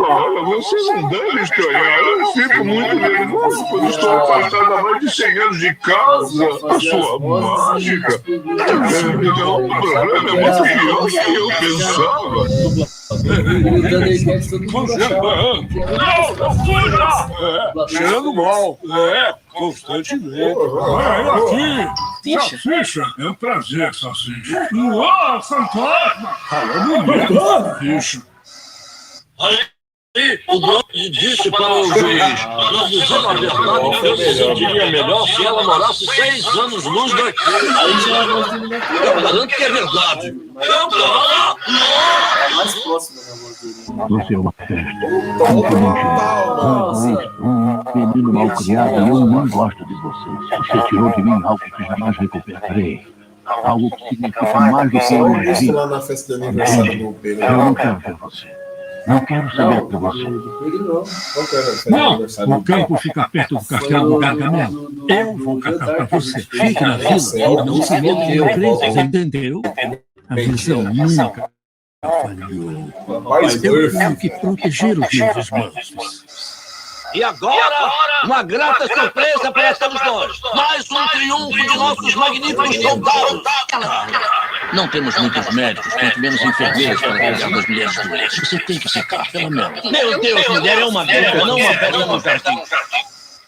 [0.00, 2.00] Olha, você não deve estranhar.
[2.00, 6.48] Eu sinto muito nervoso quando estou afastado há mais de 100 anos de casa.
[6.70, 8.22] A sua mágica.
[8.26, 13.00] Não, o problema é muito pior do que eu pensava.
[14.48, 14.94] todo mundo
[15.98, 17.88] Não, não fuja!
[17.88, 18.78] Cheirando mal.
[18.90, 20.58] É, constantemente.
[21.34, 23.02] Aqui, Salsicha.
[23.18, 24.68] É um prazer, Salsicha.
[24.72, 26.36] Uau, fantasma!
[27.78, 28.22] Salsicha.
[30.48, 35.24] O Brock disse para o juiz: Nós dizemos a verdade que eu se sentiria melhor
[35.28, 37.38] se ela morasse seis anos luz daqui.
[39.04, 40.36] Eu garanto que é verdade.
[40.56, 40.88] Eu
[42.36, 42.90] É mais dele.
[44.08, 44.92] Você é uma fera,
[46.56, 50.28] Nossa, um menino mal criado e eu não gosto de você.
[50.56, 53.06] Você tirou de mim algo que jamais recuperarei.
[53.46, 55.70] Algo que significa mais do que eu vi.
[55.70, 55.86] lá
[57.22, 57.44] Pedro.
[57.44, 58.59] Eu não quero ver você.
[59.10, 61.90] Não quero saber de você.
[61.90, 62.22] não.
[62.56, 64.90] O campo fica perto do castelo do Gargamel.
[65.08, 66.40] Eu vou catar pra você.
[66.40, 69.62] Fique na vila não se três, entendeu?
[70.28, 71.50] A visão nunca
[72.02, 72.92] falhou.
[73.64, 76.29] Eu tenho que proteger os meus Smurfs.
[77.12, 77.90] E agora,
[78.24, 80.40] uma grata surpresa para todos nós.
[80.54, 83.42] Mais um triunfo de nossos magníficos soldados.
[84.72, 88.48] Não temos muitos médicos, quanto menos enfermeiros para cuidar das mulheres doentes.
[88.48, 89.90] Você tem que secar, pelo menos.
[89.90, 92.62] Meu Deus, mulher é uma guerra, não uma pedra no jardim.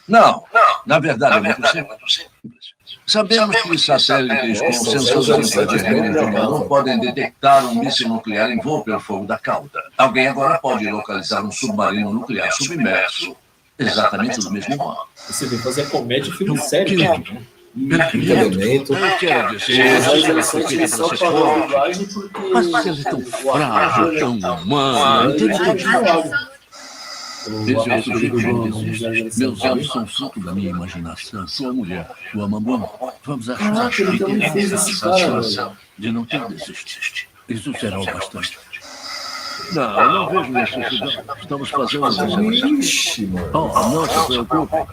[0.09, 0.45] Não,
[0.85, 2.73] na verdade é muito simples.
[3.07, 8.61] Sabemos que os satélites com sensores infravermelhos de calor podem detectar um míssil nuclear em
[8.61, 9.83] voo pelo fogo da cauda.
[9.97, 13.37] Alguém agora pode localizar um submarino nuclear submerso
[13.79, 15.01] exatamente no mesmo modo.
[15.29, 16.97] Você vem fazer comédia e filme sério.
[16.97, 17.37] Quinto
[18.33, 18.93] elemento.
[18.93, 19.19] Mas
[21.19, 21.67] falou
[22.53, 25.89] vocês é tão frágil, tão humano, é eu desejo.
[29.37, 31.49] Meus olhos são fruto da minha imaginação.
[31.49, 32.89] Sua mulher, o Amambona.
[33.25, 37.33] Vamos achar ele também que temos a satisfação de não ter desistido.
[37.49, 38.59] Isso será o bastante.
[39.75, 41.23] Não, eu não vejo necessidade.
[41.41, 43.51] Estamos fazendo uma Ixi, mano.
[43.53, 44.93] Oh, não se preocupe.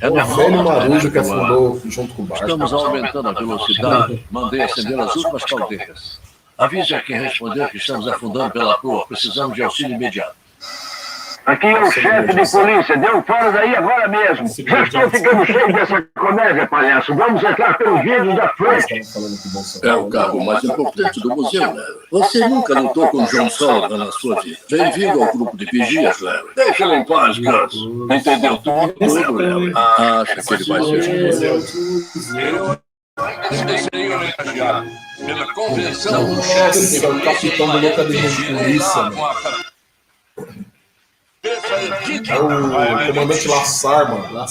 [0.00, 2.44] É O velho Marujo que afundou junto com o barco.
[2.44, 4.24] Estamos aumentando a velocidade.
[4.30, 6.20] Mandei acender as últimas caldeiras.
[6.56, 9.06] Avise a quem responder que estamos afundando pela proa.
[9.06, 10.36] Precisamos de auxílio imediato.
[11.48, 12.96] Aqui é o chefe de polícia.
[12.98, 14.46] Deu fora daí agora mesmo.
[14.46, 17.14] Já estou ficando cheio dessa comédia, palhaço.
[17.14, 19.00] Vamos entrar pelos vidros da frente.
[19.82, 21.98] É o cargo mais importante do museu, Larry.
[22.10, 24.58] Você nunca lutou com John Sullivan na sua vida.
[24.70, 26.48] Bem-vindo ao grupo de vigias, Larry.
[26.54, 27.74] Deixa ele em paz, Gus.
[28.10, 29.72] Entendeu tudo, tudo, Larry?
[29.74, 32.78] Acha que ele vai ser Eu
[33.90, 34.90] seria homenageado
[35.24, 39.68] pela convenção do chefe de Nossa, o capitão da Locademia de Polícia, mano.
[42.28, 44.46] É o comandante Lassar, mano.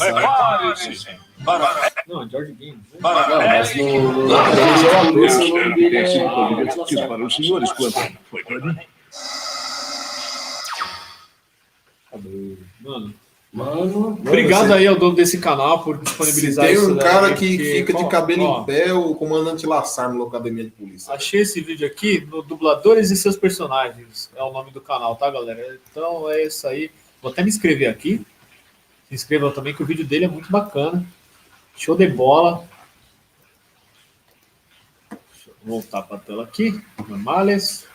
[1.46, 2.80] Para Não, George Gaines.
[2.94, 3.00] né?
[3.02, 7.08] Para Não, mas no, no, no ator, o seu nome dele é...
[7.08, 8.78] para os senhores quanto foi para mim.
[12.82, 13.14] Mano,
[13.52, 17.58] Mano, obrigado aí ao dono desse canal por disponibilizar tem isso um daí, cara que
[17.58, 21.14] porque, fica de cabelo ó, em pé, o comandante Lassar no Locademia de Polícia.
[21.14, 24.30] Achei esse vídeo aqui no Dubladores e seus personagens.
[24.36, 25.80] É o nome do canal, tá, galera?
[25.90, 26.92] Então é isso aí.
[27.22, 28.22] Vou até me inscrever aqui.
[29.08, 31.06] Se inscrevam também, que o vídeo dele é muito bacana.
[31.76, 32.68] Show de bola.
[35.10, 36.82] Deixa eu voltar para a tela aqui.
[37.08, 37.88] Normales.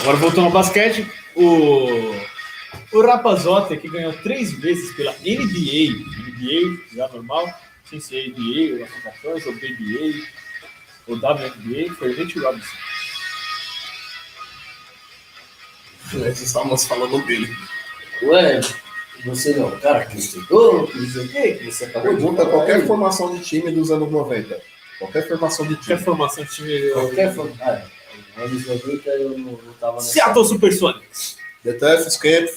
[0.00, 1.06] Agora voltando ao basquete.
[1.36, 2.14] O,
[2.92, 6.04] o Rapazote, que ganhou três vezes pela NBA.
[6.30, 7.52] NBA, já normal.
[7.88, 10.40] Sem ser ABA, ou 14, ou BBA
[11.10, 12.76] o WNBA foi o Nate Robinson.
[16.12, 17.52] Nós estávamos falando dele.
[18.22, 18.60] Ué,
[19.24, 22.42] você não, cara que estudou, que não sei o quê, que você acabou de Pergunta
[22.44, 22.86] falar qualquer aí.
[22.86, 24.60] formação de time dos anos 90.
[24.98, 25.86] Qualquer formação de time.
[25.86, 26.90] Qualquer formação de time.
[26.90, 27.66] Qualquer formação.
[27.66, 27.82] Ah,
[28.36, 28.42] é.
[28.42, 30.12] anos 90 eu não, não tava nessa.
[30.12, 31.39] Seattle Supersonics.
[31.64, 32.48] Detef Scamp,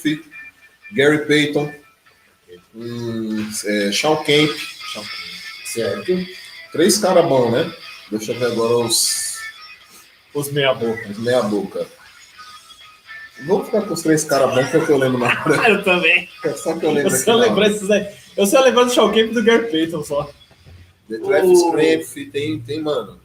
[0.92, 1.72] Gary Payton,
[2.74, 4.50] hum, é, Sean Kemp.
[5.66, 6.12] Certo.
[6.72, 7.72] Três caras bons, né?
[8.10, 9.38] Deixa eu ver agora os,
[10.32, 11.08] Os meia-boca.
[11.10, 11.86] os meia-boca.
[13.46, 15.68] Vou ficar com os três caras bons, que é o que eu lembro na hora.
[15.68, 16.28] Eu também.
[16.44, 17.48] É só que eu Eu lembro só aqui.
[17.48, 18.06] lembrar esses aí.
[18.36, 20.30] Eu só lembrar do Shaw Camp e do Gary Payton só.
[21.08, 23.20] Detef O- Scamp, tem, tem, mano.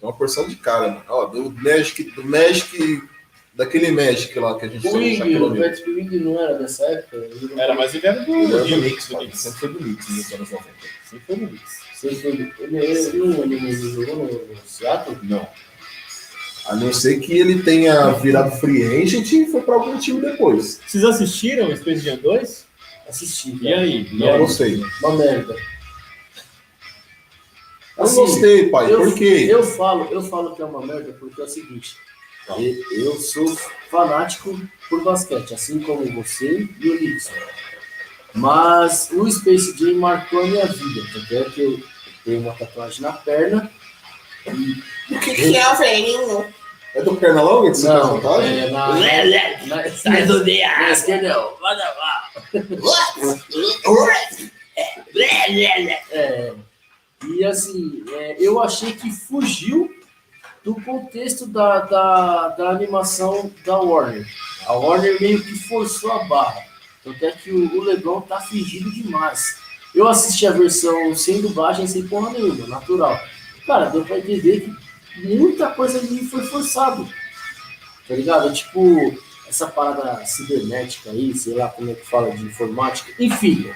[0.00, 1.04] Tem uma porção de cara, mano.
[1.08, 3.02] Ó, do Magic, do Magic,
[3.58, 5.50] daquele Magic lá que a gente O Wing, o.
[5.54, 7.28] Patrick Wing não era dessa época?
[7.42, 9.18] Não- Era, mas ele era do, do do Knicks, Knicks, do.
[9.18, 9.40] Knicks.
[9.40, 10.68] Sempre foi do Knicks nos anos 90.
[11.10, 11.78] Sempre foi do Knicks.
[11.94, 13.72] Você foi- Ele, ele não, ele não
[14.06, 14.16] jogou
[14.48, 15.18] no Seattle?
[15.24, 15.48] Não.
[16.68, 20.80] A não ser que ele tenha virado free agent e foi pra algum time depois.
[20.86, 22.66] Vocês assistiram Space Jam 2?
[23.08, 23.58] Assisti.
[23.60, 24.06] E aí?
[24.12, 24.38] E Não aí?
[24.38, 24.82] gostei.
[25.02, 25.56] Uma merda.
[27.96, 28.92] Eu Assim, gostei, pai.
[28.92, 29.48] Eu, Por quê?
[29.50, 31.96] eu falo, eu falo que é uma merda porque é o seguinte.
[32.58, 33.46] E- Eu sou
[33.90, 34.58] fanático
[34.88, 37.32] por basquete, assim como você e o Nixon.
[38.34, 41.02] Mas o Space Jam marcou a minha vida.
[41.12, 41.82] Tanto é que eu
[42.24, 43.70] tenho uma tatuagem na perna.
[44.46, 46.46] O que, que é, velhinho?
[46.94, 48.46] É do Pernalonga que você Não, vontade?
[48.46, 48.94] é na,
[49.66, 50.68] na, Sai do dia.
[50.78, 51.34] na esquerda.
[51.60, 52.30] Manda lá.
[56.10, 56.52] É,
[57.24, 59.90] e assim, é, eu achei que fugiu
[60.68, 64.26] do contexto da, da, da animação da Warner.
[64.66, 66.62] A Warner meio que forçou a barra.
[67.02, 69.56] Tanto é que o, o tá fingindo demais.
[69.94, 73.18] Eu assisti a versão sem dublagem, sem porra nenhuma, natural.
[73.66, 74.60] Cara, deu pra entender
[75.14, 77.08] que muita coisa ali foi forçado.
[78.06, 78.52] Tá ligado?
[78.52, 79.16] Tipo,
[79.48, 83.10] essa parada cibernética aí, sei lá como é que fala de informática.
[83.18, 83.72] Enfim.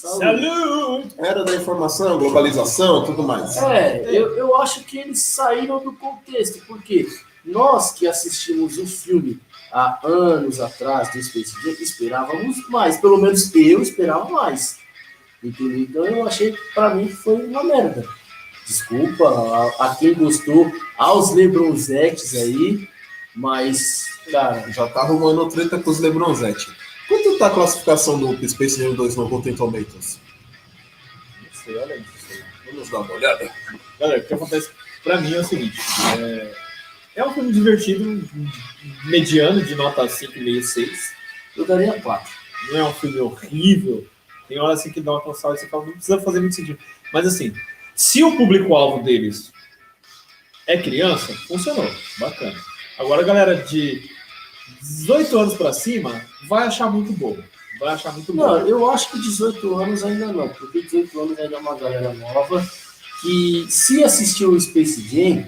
[0.00, 1.14] Saúde.
[1.18, 3.56] Era da informação, globalização e tudo mais.
[3.58, 7.06] É, eu, eu acho que eles saíram do contexto, porque
[7.44, 9.40] nós que assistimos o filme
[9.72, 14.78] há anos atrás do Space Jam esperávamos mais, pelo menos eu esperava mais.
[15.42, 15.78] Entendeu?
[15.78, 18.04] Então eu achei que pra mim foi uma merda.
[18.66, 22.88] Desculpa a, a quem gostou, aos Lebronzetes aí,
[23.34, 26.68] mas, cara, Já tá arrumando treta com os Lebronzetti.
[27.10, 30.20] Quanto tá a classificação do Space Jam 2 no Rotten Tomatoes?
[31.42, 32.44] Não sei, olha isso.
[32.66, 33.50] Vamos dar uma olhada.
[33.98, 34.70] Galera, o que acontece
[35.02, 35.76] pra mim é o seguinte:
[36.16, 36.54] é,
[37.16, 38.30] é um filme divertido,
[39.06, 41.12] mediano, de nota 5,5, 6.
[41.56, 42.32] eu daria 4.
[42.68, 44.06] Não é um filme horrível.
[44.46, 46.78] Tem hora assim que dá uma cansada e você fala, não precisa fazer muito sentido.
[47.12, 47.52] Mas assim,
[47.96, 49.52] se o público-alvo deles
[50.64, 51.92] é criança, funcionou.
[52.18, 52.56] Bacana.
[52.96, 54.08] Agora, galera de
[54.82, 57.42] 18 anos pra cima vai achar muito bobo.
[57.78, 58.68] Vai achar muito Não, bobo.
[58.68, 62.66] eu acho que 18 anos ainda não, porque 18 anos ainda é uma galera nova
[63.22, 65.46] que se assistiu o Space Jam,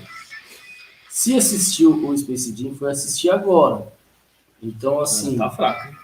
[1.08, 3.86] se assistiu o Space Jam foi assistir agora.
[4.62, 5.94] Então, assim, Tá fraco.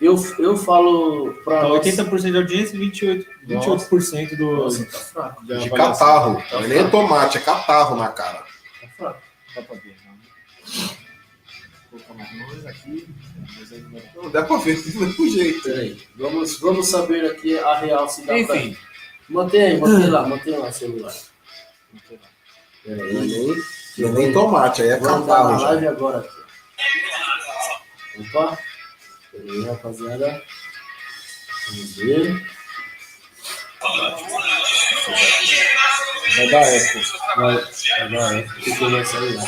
[0.00, 1.86] eu, eu falo pra Tá nós...
[1.86, 4.56] 80% de audiência e 28%, 28% do.
[4.56, 6.42] Nossa, tá fraco, de De catarro.
[6.52, 8.38] Não é nem tomate, é catarro na cara.
[8.80, 9.20] tá fraco.
[9.54, 9.93] Dá pra ver,
[12.14, 13.08] mais nomes aqui.
[13.58, 15.62] Mas aí não dá pra ver do mesmo jeito.
[15.62, 18.74] Peraí, vamos, vamos saber aqui a real se dá Enfim.
[18.74, 18.94] pra...
[19.28, 21.14] Mantém aí, mantém lá, mantém lá o celular.
[22.84, 23.54] Peraí.
[23.98, 25.70] É nem tomate, aí é cavalo já.
[25.70, 26.44] live agora aqui.
[28.20, 28.58] Opa.
[29.32, 30.42] Peraí, rapaziada.
[31.68, 32.54] Vamos ver.
[36.36, 37.00] Vai dar eco.
[37.36, 38.54] Vai, vai dar eco.
[38.54, 39.44] Que vai sair lá?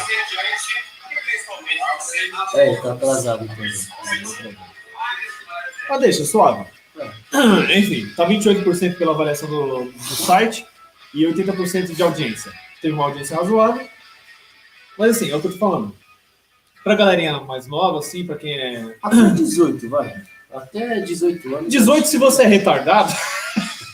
[2.54, 4.52] É, ele tá atrasado então.
[5.88, 6.66] Ah, deixa, suave.
[7.74, 10.66] Enfim, tá 28% pela avaliação do, do site
[11.14, 12.52] e 80% de audiência.
[12.80, 13.86] Teve uma audiência razoável.
[14.98, 15.94] Mas assim, é o que eu tô falando.
[16.82, 18.96] Pra galerinha mais nova, assim, pra quem é.
[19.02, 20.22] Até 18, vai.
[20.52, 21.70] Até 18 anos.
[21.70, 23.12] 18, se você é retardado.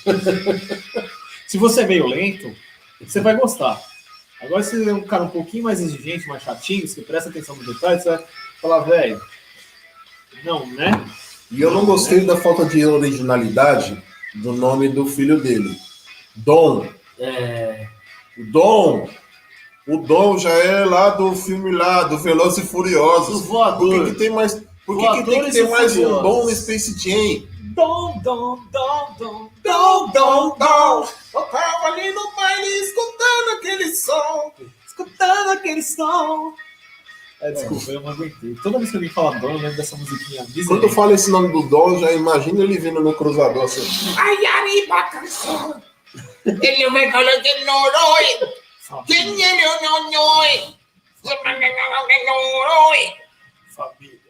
[1.48, 2.54] se você é meio lento,
[3.00, 3.80] você vai gostar.
[4.42, 7.55] Agora, se você é um cara um pouquinho mais exigente, mais chatinho, você presta atenção
[7.55, 8.24] no detalhe, você vai
[8.61, 9.20] falar, velho.
[10.44, 10.90] Não, né?
[11.50, 14.02] E eu não gostei da falta de originalidade
[14.35, 15.76] do nome do filho dele.
[16.35, 16.88] Dom.
[17.18, 17.87] É.
[18.38, 19.09] O Dom.
[19.87, 23.42] O Dom já é lá do filme lá, do Velozes e Furiosos.
[23.42, 23.78] Do voador.
[23.78, 26.22] Por que, que tem mais, por que, que tem que Voadores ter mais um.
[26.22, 27.52] Dom no Space Jam?
[27.74, 29.50] Dom, dom, dom, dom.
[29.62, 31.08] Dom, dom, dom.
[31.35, 34.52] Eu tava ali no baile escutando aquele som.
[34.87, 36.54] Escutando aquele som.
[37.40, 38.54] É, desculpa, eu não aguentei.
[38.62, 40.46] Toda vez que alguém fala dom, eu lembro dessa musiquinha.
[40.68, 43.82] Quando eu falo esse nome do Dom, já imagino ele vindo no cruzador assim.
[44.16, 45.82] Ai, arriba, canção.
[46.44, 48.52] Ele me conoce que no doy.
[49.06, 50.76] ¿Quién tiene un noñoy?
[53.74, 54.21] Família.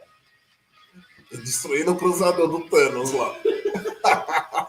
[1.52, 3.36] Destruindo o cruzador do Thanos lá.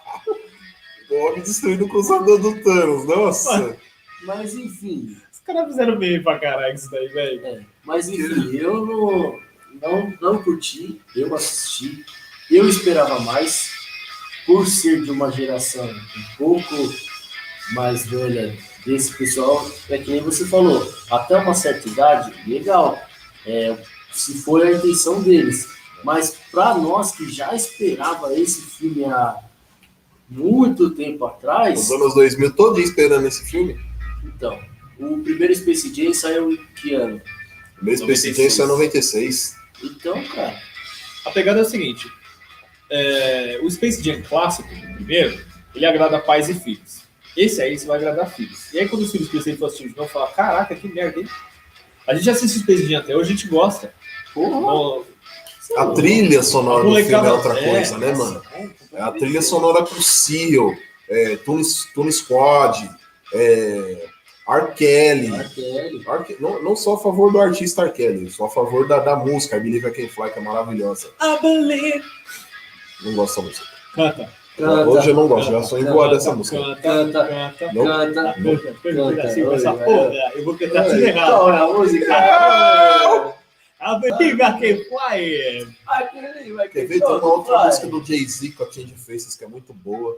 [1.09, 3.77] o homem destruindo o cruzador do Thanos, nossa.
[4.23, 5.17] Mas enfim.
[5.31, 7.45] Os caras fizeram meio pra caralho isso daí, velho.
[7.45, 9.39] É, mas enfim, eu não,
[9.81, 12.05] não, não curti, eu assisti,
[12.51, 13.71] eu esperava mais,
[14.45, 16.75] por ser de uma geração um pouco
[17.71, 23.01] mais velha desse pessoal, é que nem você falou, até uma certa idade, legal,
[23.45, 23.77] é,
[24.11, 29.37] se foi a intenção deles, mas para nós que já esperava esse filme há
[30.29, 33.79] muito tempo atrás, Nos anos 2000, todo dia esperando esse filme.
[34.23, 34.59] então,
[34.99, 37.21] o primeiro Space Jam saiu em que ano?
[37.81, 39.55] O meu Space Jam saiu em 96.
[39.83, 40.59] Então, cara,
[41.25, 42.07] A pegada é o seguinte:
[42.89, 45.39] é, o Space Jam clássico, primeiro,
[45.75, 47.03] ele agrada pais e filhos.
[47.35, 48.71] Esse aí você vai agradar filhos.
[48.73, 51.27] E aí, quando os filhos crescerem e assistir de novo, falar: caraca, que merda, hein?
[52.07, 53.93] A gente assiste Space Jam até hoje, a gente gosta.
[54.35, 55.03] Bom,
[55.77, 58.41] A trilha sonora do filme é outra é, coisa, né, nossa, mano?
[58.93, 60.73] É a trilha sonora com Seal,
[61.09, 61.63] é, Tune,
[61.95, 62.89] Tune Squad,
[63.33, 64.07] é,
[64.47, 64.67] R.
[64.75, 65.33] Kelly.
[65.33, 65.49] R.
[65.49, 66.05] Kelly.
[66.07, 66.23] R.
[66.25, 67.91] Ke- Não, não sou a favor do artista R.
[67.91, 71.07] Kelly, sou a favor da, da música, I Believe I Can Fly, que é maravilhosa.
[71.21, 72.03] I believe.
[73.05, 73.67] Não gosto dessa música.
[73.95, 74.29] Canta.
[74.57, 76.57] Canta, Hoje eu não gosto, já canta, sou enjoado canta, dessa música.
[76.57, 77.73] Canta, Canta, canta.
[77.73, 77.83] Não.
[77.85, 79.21] canta, Canta, canta, canta.
[79.23, 80.31] assim, com essa Oi, porra, vai.
[80.35, 81.31] eu vou cantar tudo Oi, errado.
[81.31, 82.05] Qual é a música?
[82.05, 83.42] I believe I can fly.
[85.87, 86.99] Aquele, vai Quer ver?
[86.99, 90.17] Tem uma outra música do Jay-Z com a Change Faces que é muito boa.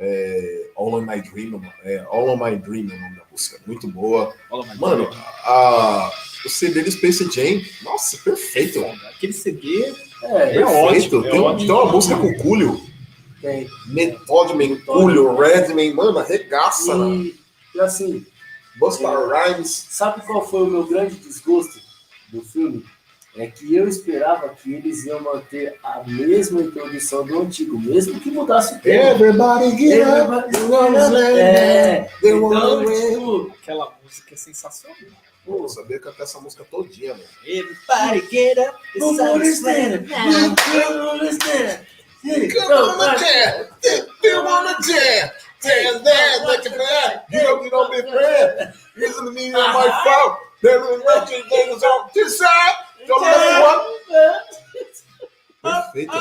[0.00, 3.60] É, All on My Dream, é All on My Dream é o nome da música,
[3.66, 4.32] muito boa.
[4.76, 5.10] Mano,
[5.44, 6.12] a,
[6.46, 8.84] o CD do Space Jam, nossa, perfeito.
[9.08, 11.22] Aquele CD É, é ótimo.
[11.22, 11.26] Perfeito.
[11.26, 11.66] É Tem, um- ótimo.
[11.66, 12.80] tem uma música com Coolio,
[13.42, 13.68] tem.
[13.88, 17.16] Method Man, Coolio, Redman, mano, arregaça, né?
[17.16, 17.40] E,
[17.74, 18.24] e assim,
[18.78, 19.86] Busta Rhymes.
[19.90, 21.80] sabe qual foi o meu grande desgosto
[22.28, 22.84] do filme?
[23.36, 28.30] É que eu esperava que eles iam manter a mesma introdução do antigo, mesmo que
[28.30, 29.10] mudasse o tema.
[29.10, 30.30] Everybody get up,
[30.68, 33.10] like É, então, win.
[33.10, 34.96] tipo, Aquela música é sensacional.
[35.44, 37.24] Pô, eu sabia cantar essa música todinha, mano.
[37.46, 38.76] Everybody get up.
[38.94, 40.08] the Come sun on, is stand.
[40.08, 41.86] Come on, stand.
[42.22, 43.68] Come on, jam.
[44.82, 45.30] Jam.
[45.60, 46.70] Jam that, let you
[47.70, 48.72] don't me, friend.
[48.96, 50.47] Listen to me on my phone.
[50.62, 52.76] We let you ladies on this side.
[53.06, 53.24] Don't.
[55.62, 56.12] Perfeito.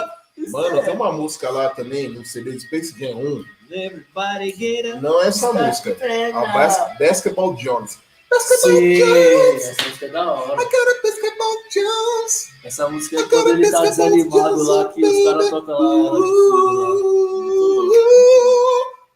[0.51, 3.45] Mano, tem uma música lá também, no CD de Space Jam 1.
[3.71, 5.01] Everybody get up.
[5.01, 5.97] Não é essa música.
[6.35, 7.99] A Bas Basketball Jones.
[8.29, 9.69] Basketball Sim, Jones.
[9.69, 10.61] essa música é da hora.
[10.61, 12.49] I got Basketball Jones.
[12.63, 16.19] Essa música é quando ele tá desanimado lá, que os caras tocam lá.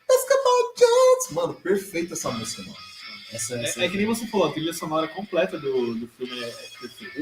[0.07, 1.31] Basketball Jones.
[1.31, 2.90] Mano, perfeita essa música, mano.
[3.33, 3.81] Essa, essa.
[3.81, 6.51] É, é que nem você falou, a trilha sonora completa do, do filme é, é
[6.79, 7.19] perfeita.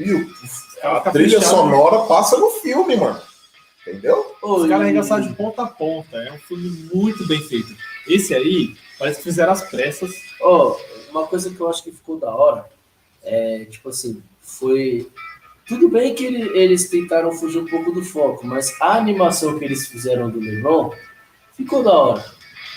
[0.82, 3.20] Ela a trilha sonora passa no filme, mano.
[3.86, 4.36] Entendeu?
[4.42, 6.16] Os caras arregaçaram de ponta a ponta.
[6.18, 7.74] É um filme muito bem feito.
[8.06, 10.10] Esse aí, parece que fizeram as pressas.
[10.40, 10.76] Ó,
[11.10, 12.66] uma coisa que eu acho que ficou da hora
[13.22, 15.08] é, tipo assim, foi
[15.66, 19.64] Tudo bem que ele- eles tentaram fugir um pouco do foco, mas a animação que
[19.64, 20.92] eles fizeram do LeBron
[21.56, 22.24] ficou da hora.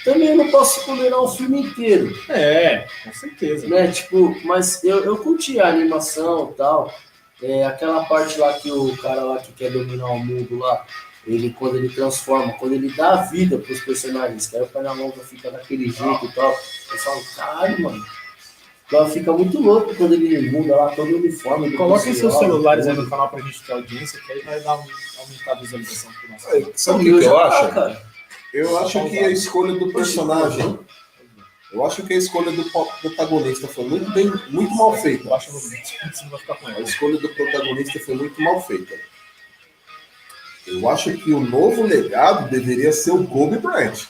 [0.04, 2.14] Também eu não posso condenar o filme inteiro.
[2.30, 3.68] É, com certeza.
[3.68, 3.88] Né?
[3.88, 6.94] Tipo, mas eu, eu curti a animação e tal.
[7.42, 10.86] É, aquela parte lá que o cara lá que quer dominar o mundo lá,
[11.26, 15.52] ele quando ele transforma, quando ele dá vida pros personagens, que aí o Pernalonga fica
[15.52, 16.52] daquele jeito e tal.
[16.52, 18.06] Eu falo, caralho, mano.
[18.86, 21.72] Então fica muito louco quando ele muda lá todo o uniforme.
[21.72, 23.06] Coloquem seus celulares aí tudo.
[23.06, 24.84] no canal pra gente ter audiência, que aí vai dar um,
[25.20, 28.13] aumentar a visualização pro nosso Sabe o que, que eu acho?
[28.54, 30.80] Eu acho que a escolha do personagem.
[31.72, 32.64] Eu acho que a escolha do
[33.02, 35.28] protagonista foi muito bem, muito mal feita.
[35.34, 38.94] A escolha do protagonista foi muito mal feita.
[40.68, 44.06] Eu acho que o novo legado deveria ser o Kobe Bryant.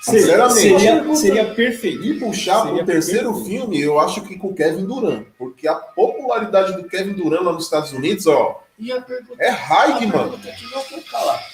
[0.00, 0.60] Seria, Sinceramente.
[0.60, 2.04] seria, seria perfeito.
[2.04, 3.48] E puxar para o terceiro perfeito.
[3.48, 5.26] filme, eu acho que com o Kevin Durant.
[5.38, 9.50] Porque a popularidade do Kevin Durant lá nos Estados Unidos, ó, E a pergunta, é
[9.50, 10.10] a mano.
[10.10, 11.51] pergunta que não quer calar.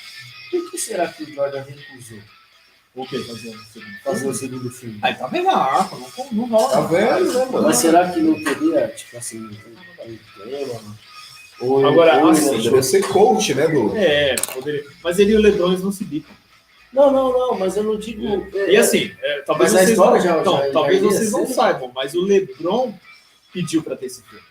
[0.50, 2.18] Por que será que o Jordan recusou
[2.94, 3.98] O que fazer no segundo?
[4.04, 4.98] fazer o segundo filme?
[5.02, 6.70] Aí tá vendo a arpa, não, não rola.
[6.72, 7.62] Tá vendo, né, mano?
[7.68, 9.50] Mas será que não teria, tipo assim, um
[10.42, 10.98] tema?
[11.60, 13.96] Ou, Agora, ou, assim, Deveria ser coach, né, do.
[13.96, 14.84] É, poderia.
[15.02, 16.34] Mas ele e o Lebron eles não se bicam.
[16.92, 18.48] Não, não, não, mas eu não digo.
[18.54, 21.06] é, E assim, é, talvez Mas a vocês, história não, já- então, já- talvez já
[21.08, 22.94] vocês não saibam, mas o LeBron
[23.52, 24.44] pediu para ter esse filme.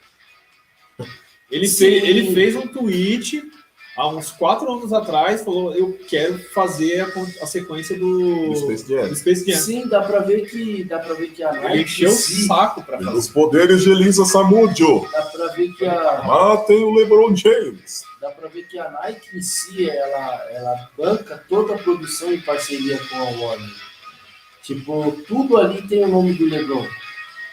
[1.50, 1.78] Ele, Sim.
[1.86, 3.42] fez, ele fez um tweet
[3.98, 8.88] há uns quatro anos atrás, falou: Eu quero fazer a, a sequência do, do Space
[8.88, 9.08] Jam.
[9.10, 9.60] do Space Jam.
[9.60, 12.48] Sim, dá pra ver que dá pra ver que a Ele Nike encheu em o
[12.48, 13.18] saco para fazer.
[13.18, 15.08] Os poderes de Elisa Samudio.
[15.12, 18.04] dá pra ver que a Matem o LeBron James.
[18.22, 22.40] dá pra ver que a Nike em si ela ela banca toda a produção em
[22.40, 23.70] parceria com a Warner.
[24.64, 26.86] Tipo, tudo ali tem o nome do LeBron.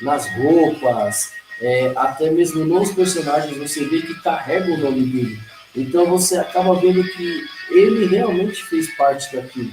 [0.03, 1.30] Nas roupas,
[1.61, 5.40] é, até mesmo nos personagens, você vê que carrega o nome dele.
[5.75, 9.70] Então você acaba vendo que ele realmente fez parte daquilo.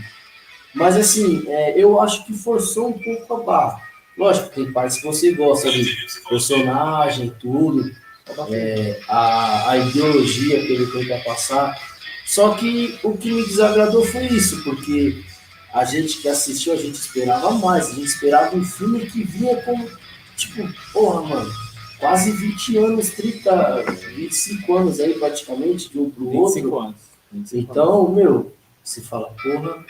[0.73, 3.81] Mas assim, é, eu acho que forçou um pouco a barra.
[4.17, 5.95] Lógico, tem partes que você gosta de
[6.27, 7.91] personagem, tudo,
[8.49, 11.77] é, a, a ideologia que ele tenta passar.
[12.25, 15.23] Só que o que me desagradou foi isso, porque
[15.73, 19.61] a gente que assistiu, a gente esperava mais, a gente esperava um filme que vinha
[19.63, 19.87] com,
[20.37, 21.51] tipo, porra, mano,
[22.01, 23.83] quase 20 anos, 30,
[24.15, 26.79] 25 anos aí praticamente, de um pro 25 outro.
[26.79, 26.95] anos.
[27.31, 27.69] 25 anos.
[27.71, 28.51] Então, meu,
[28.83, 29.85] se fala, porra.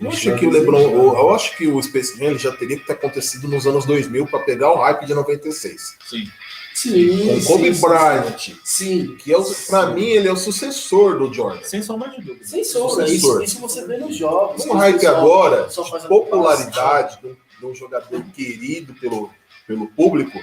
[0.00, 2.84] Eu acho que o LeBron, eu, acho que o Space Jam ele já teria que
[2.84, 5.96] ter acontecido nos anos 2000 para pegar o hype de 96.
[6.04, 6.28] Sim.
[6.74, 10.36] Sim, Com sim, Kobe sim, Bryant, Sim, que é o, pra mim ele é o
[10.36, 11.62] sucessor do Jordan.
[11.62, 12.44] Sem sombra de dúvida.
[12.44, 13.04] sem sombra.
[13.04, 13.42] Isso, Sucessor.
[13.44, 14.66] isso você vê nos jogos.
[14.66, 15.68] Um o hype agora,
[16.08, 19.30] popularidade de um, de um jogador querido pelo,
[19.68, 20.36] pelo público,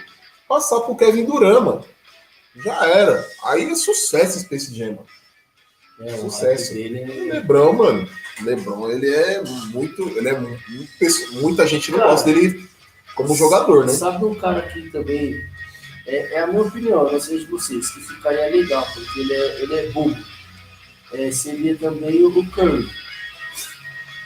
[0.52, 1.86] passar pro Kevin Durant, mano.
[2.58, 3.26] Já era.
[3.46, 5.08] Aí é sucesso Space Jam, mano.
[6.02, 6.74] É, o Sucesso.
[6.74, 8.10] dele O Lebron, mano.
[8.42, 9.42] Lebron, ele é
[9.72, 10.10] muito.
[10.10, 12.68] Ele é muito, muita gente não Cara, gosta dele
[13.16, 13.94] como jogador, né?
[13.94, 15.40] Sabe um cara que também.
[16.08, 19.34] É, é a minha opinião, eu não sei de vocês, que ficaria legal, porque ele
[19.34, 20.18] é, ele é bobo.
[21.14, 22.90] É, seria também o Curry.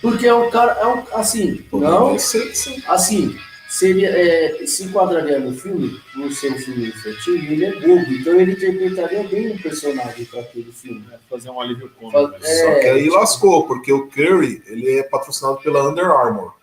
[0.02, 0.72] Porque é um cara.
[0.74, 2.18] É um, assim, não.
[2.18, 2.82] Ser, sim.
[2.88, 3.38] Assim,
[3.78, 8.12] seria, é, se enquadraria no filme, por ser um filme infantil, ele é bobo.
[8.14, 11.04] Então ele interpretaria bem o personagem para aquele filme.
[11.12, 12.18] É, Fazer um alívio cômico.
[12.32, 16.54] Fa- Só é, que aí lascou, porque o Curry ele é patrocinado pela Under Armour.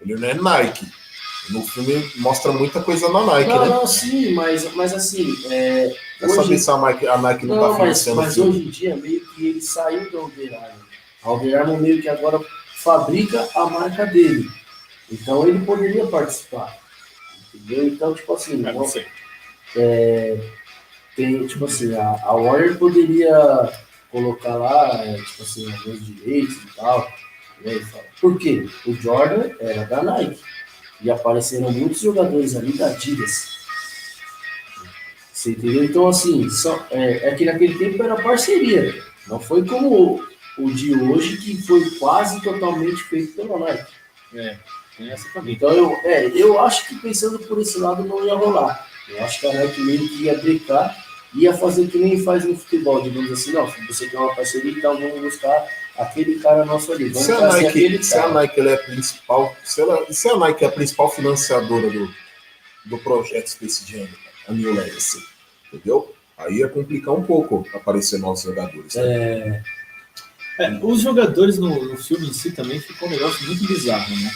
[0.00, 0.86] Ele não é Nike.
[1.50, 3.68] No filme mostra muita coisa na Nike, Não, né?
[3.70, 5.34] não, sim, mas, mas assim.
[5.50, 8.50] É, Quer saber se a Nike, a Nike não, tá Não, mas, financiando mas filme.
[8.50, 10.84] hoje em dia, meio que ele saiu da Under Armour.
[11.22, 12.38] A Under Armour meio que agora
[12.76, 14.46] fabrica a marca dele.
[15.10, 16.76] Então ele poderia participar.
[17.54, 17.88] Entendeu?
[17.88, 19.06] Então, tipo assim, É, não sei.
[21.16, 23.72] tem, tipo assim, a, a Warner poderia
[24.10, 27.08] colocar lá, é, tipo assim, alguns direitos e tal.
[27.64, 27.80] né.
[28.20, 28.68] Por quê?
[28.86, 30.40] O Jordan era da Nike.
[31.00, 33.56] E apareceram muitos jogadores ali da Adidas.
[35.32, 35.84] Você entendeu?
[35.84, 39.00] Então, assim, só, é, é que naquele tempo era parceria.
[39.28, 40.28] Não foi como o,
[40.64, 43.92] o de hoje, que foi quase totalmente feito pela Nike.
[44.34, 44.56] É,
[44.98, 45.54] tem essa também.
[45.54, 48.86] Então, eu, é, eu acho que pensando por esse lado não ia rolar.
[49.08, 50.94] Eu acho que a Nike meio que ia brincar,
[51.34, 54.98] ia fazer que nem faz no futebol, digamos assim, não, você tem uma parceria, então
[55.00, 57.08] vamos buscar aquele cara nosso ali.
[57.08, 58.28] Vamos Se a Nike, se a.
[58.28, 62.10] Nike é a principal, se, ela, se a Nike é a principal financiadora do,
[62.84, 64.06] do projeto Space Jam,
[64.46, 65.22] a New Legacy,
[65.72, 66.14] entendeu?
[66.36, 68.94] Aí ia complicar um pouco aparecer novos jogadores.
[68.94, 69.02] né?
[69.02, 69.62] É,
[70.58, 74.30] É, os jogadores no, no filme em si também ficou um negócio muito bizarro, né?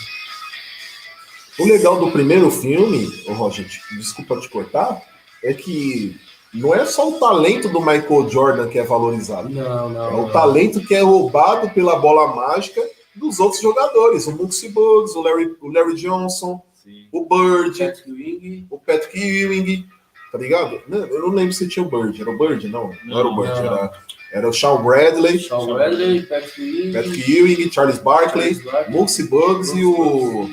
[1.59, 5.03] O legal do primeiro filme, ô Roger, desculpa te cortar,
[5.45, 6.17] é que
[6.55, 9.49] não é só o talento do Michael Jordan que é valorizado.
[9.49, 10.05] Não, não.
[10.05, 12.83] É o talento que é roubado pela bola mágica
[13.15, 14.27] dos outros jogadores.
[14.27, 16.63] O Muggsy Bugs, o Larry, o Larry Johnson,
[17.13, 18.67] o Bird, Patrick Ewing.
[18.71, 19.87] o Patrick Ewing,
[20.31, 20.81] tá ligado?
[20.89, 22.21] Não, Eu não lembro se tinha o Bird.
[22.21, 22.69] Era o Bird?
[22.69, 23.61] Não, não, era o Bird.
[23.61, 23.67] não.
[23.67, 23.93] Era,
[24.33, 26.93] era o Shawn Bradley, Sean Bradley, Patrick Ewing.
[26.93, 28.97] Patrick Ewing, Charles Barkley, Barkley.
[28.97, 30.49] Muggsy Bugs e o...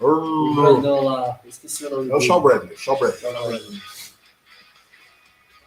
[0.00, 1.40] O grandão lá.
[1.46, 2.20] Esqueci o nome É o.
[2.20, 2.76] Shawn Bradley.
[2.76, 3.60] Shawn Bradley.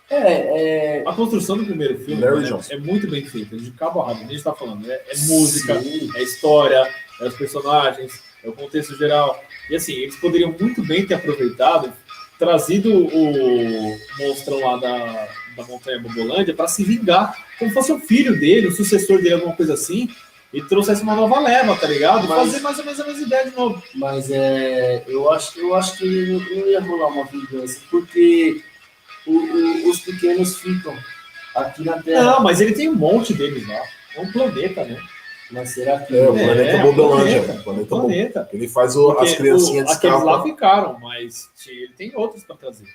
[0.10, 1.04] É, é.
[1.06, 4.24] A construção do primeiro filme Larry né, é muito bem feita, de cabo a rabo.
[4.24, 8.98] A gente tá falando, é, é música, é história, é os personagens, é o contexto
[8.98, 9.42] geral.
[9.70, 11.92] E assim, eles poderiam muito bem ter aproveitado,
[12.40, 18.40] trazido o monstrão lá da, da Montanha Bobolândia para se vingar, como fosse o filho
[18.40, 20.10] dele, o sucessor dele, alguma coisa assim,
[20.58, 22.28] e trouxesse uma nova leva, tá ligado?
[22.28, 23.84] Mas- Fazer mais ou menos a mesma ideia de novo.
[23.96, 28.64] Mas é, eu, acho, eu acho que não, não ia rolar uma vingança, porque
[29.26, 30.96] o- o- os pequenos ficam
[31.56, 32.24] aqui na Terra.
[32.24, 33.82] Não, mas ele tem um monte deles lá.
[34.16, 35.00] É um planeta, né?
[35.52, 36.14] Mas será que.
[36.18, 37.42] É, o planeta É, Bobolândia.
[37.44, 38.50] planeta, planeta planeta.
[38.52, 42.86] Ele faz o- as criancinhas o- aqueles lá ficaram, mas ele tem outros pra trazer.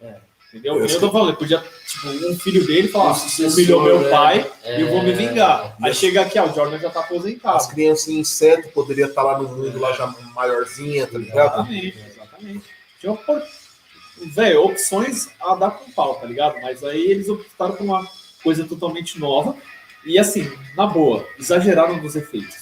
[0.00, 0.14] É.
[0.48, 0.82] Entendeu?
[0.84, 4.00] Eu tô falando, podia, tipo, um filho dele falar, Um o sucessor, filho é meu
[4.00, 4.08] né?
[4.08, 4.78] pai É.
[4.78, 5.76] e eu vou me vingar.
[5.82, 7.56] Aí chega aqui, ó, o Jordan já tá aposentado.
[7.58, 11.54] As crianças em inseto poderia estar lá no mundo lá já maiorzinha, tá ligado?
[11.68, 12.64] Exatamente, exatamente.
[12.98, 13.42] Tinha opor-
[14.64, 16.60] opções a dar com pau, tá ligado?
[16.62, 18.06] Mas aí eles optaram por uma
[18.42, 19.54] coisa totalmente nova.
[20.04, 22.56] E assim, na boa, exageraram nos efeitos.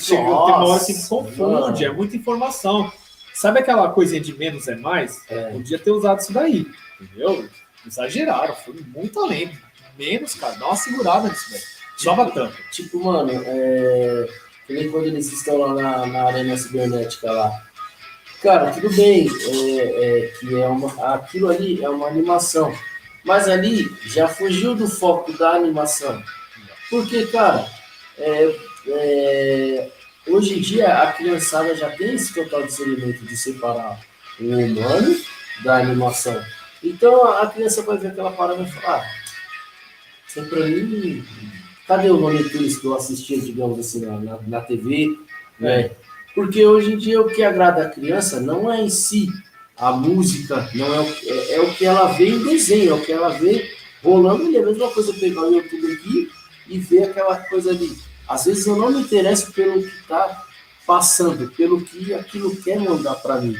[0.00, 1.84] Chega, tem uma hora assim que confunde, mano.
[1.84, 2.90] é muita informação.
[3.34, 5.20] Sabe aquela coisinha de menos é mais?
[5.28, 5.50] É.
[5.50, 6.64] Podia ter usado isso daí,
[7.00, 7.48] entendeu?
[7.86, 9.56] Exageraram, foi muito além.
[9.98, 11.60] Menos, cara, dá uma segurada nisso daí.
[12.04, 12.56] Dava tanto.
[12.70, 14.28] Tipo, mano, é.
[14.66, 17.66] Que nem quando eles estão lá na, na arena cibernética lá.
[18.42, 22.76] Cara, tudo bem, é, é, que é uma, aquilo ali é uma animação.
[23.24, 26.22] Mas ali já fugiu do foco da animação.
[26.90, 27.66] Porque, cara,
[28.18, 28.56] é,
[28.88, 29.90] é,
[30.26, 34.00] hoje em dia a criançada já tem esse total discernimento de separar
[34.38, 35.16] o humano
[35.64, 36.40] da animação.
[36.86, 39.06] Então a criança vai ver aquela parada e falar, ah,
[40.26, 41.24] isso é pra mim
[41.86, 45.16] cadê o Tunes que eu assistia, digamos assim, na, na, na TV,
[45.58, 45.90] né?
[46.34, 49.28] Porque hoje em dia o que agrada a criança não é em si
[49.76, 53.04] a música, não é o, é, é o que ela vê em desenho, é o
[53.04, 53.70] que ela vê
[54.02, 56.30] rolando, e é a mesma coisa pegar o YouTube aqui
[56.68, 57.96] e ver aquela coisa ali.
[58.28, 60.44] Às vezes eu não me interesso pelo que está
[60.86, 63.56] passando, pelo que aquilo quer mandar para mim.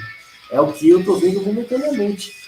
[0.51, 2.46] É o que eu tô vendo momentaneamente.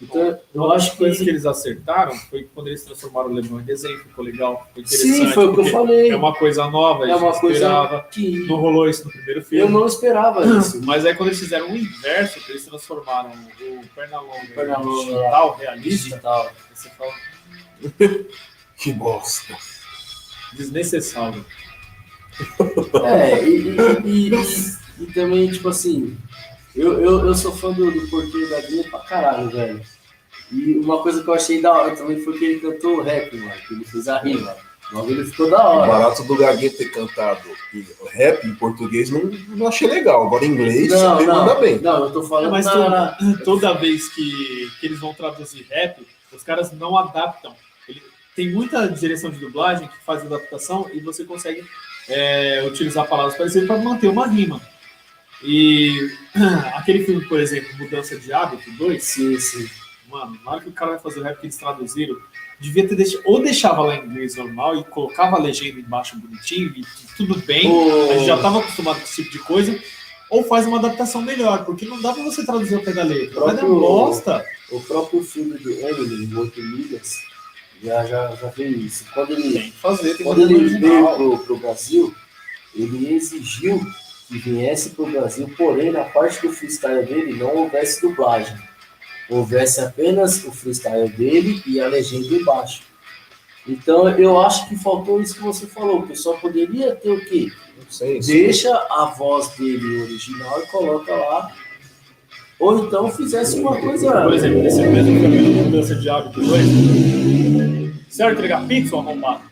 [0.00, 3.32] Então, eu Uma acho das coisas que que eles acertaram foi quando eles transformaram o
[3.34, 5.12] Lebron em desenho, ficou legal, ficou interessante.
[5.12, 6.10] Sim, foi o que eu falei.
[6.10, 8.02] É uma coisa nova, a É gente uma coisa esperava.
[8.04, 9.64] que Não rolou isso no primeiro filme.
[9.64, 10.80] eu não esperava isso.
[10.84, 15.56] Mas aí quando eles fizeram o inverso, que eles transformaram o Pernalonga em Pernalonga digital,
[15.56, 16.52] realista, Digital.
[16.72, 17.12] você fala
[18.76, 19.56] Que bosta.
[20.52, 21.44] desnecessário.
[23.04, 23.68] É, e,
[24.04, 26.16] e, e- e- e também, tipo assim,
[26.74, 29.80] eu, eu, eu sou fã do, do Porquinho da Guia pra caralho, velho.
[30.50, 33.52] E uma coisa que eu achei da hora também foi que ele cantou rap, mano,
[33.66, 34.56] que ele fez a rima.
[34.90, 35.92] Logo ele ficou da O hora.
[35.92, 37.42] barato do Gaguinho ter cantado
[38.10, 40.26] rap em português não, não achei legal.
[40.26, 41.78] Agora em inglês Não, ele não, manda bem.
[41.78, 46.00] não, eu tô falando Mas na- toda, toda vez que, que eles vão traduzir rap,
[46.32, 47.54] os caras não adaptam.
[47.86, 48.02] Ele-
[48.34, 51.62] tem muita direção de dublagem que faz adaptação e você consegue
[52.08, 54.58] é, utilizar palavras parecidas para manter uma rima.
[55.42, 56.10] E
[56.74, 59.68] aquele filme, por exemplo, Mudança de Hábito 2, Sim, sim.
[60.10, 62.16] mano, na hora que o cara vai fazer o rap que eles traduziram,
[62.58, 66.72] devia ter deixado, ou deixava lá em inglês normal e colocava a legenda embaixo bonitinho
[66.76, 66.84] e
[67.16, 69.78] tudo bem, O- a gente já estava acostumado com esse tipo de coisa,
[70.30, 73.40] ou faz uma adaptação melhor, porque não dá pra você traduzir ao pé da letra.
[73.40, 74.44] Vai dar bosta.
[74.70, 77.14] O próprio filme do Emily, o Oito Milhas,
[77.82, 79.06] já, já, já veio isso.
[79.14, 82.14] Quando ele, Tem que fazer, tem Quando ele veio pro, pro Brasil,
[82.74, 83.80] ele exigiu
[84.28, 88.56] que viesse pro Brasil, porém, na parte do freestyle dele não houvesse dublagem.
[89.30, 92.82] Houvesse apenas o freestyle dele e a legenda embaixo.
[93.66, 96.00] Então, eu acho que faltou isso que você falou.
[96.00, 97.50] O pessoal poderia ter o quê?
[97.76, 98.18] Não sei.
[98.18, 98.28] isso.
[98.30, 101.52] Deixa a voz dele original e coloca lá.
[102.58, 104.22] Ou então fizesse uma coisa.
[104.22, 106.66] Por exemplo, nesse mesmo filme do Mudança de Hábito 2,
[108.08, 109.47] certo entregar pizza ou arrombado?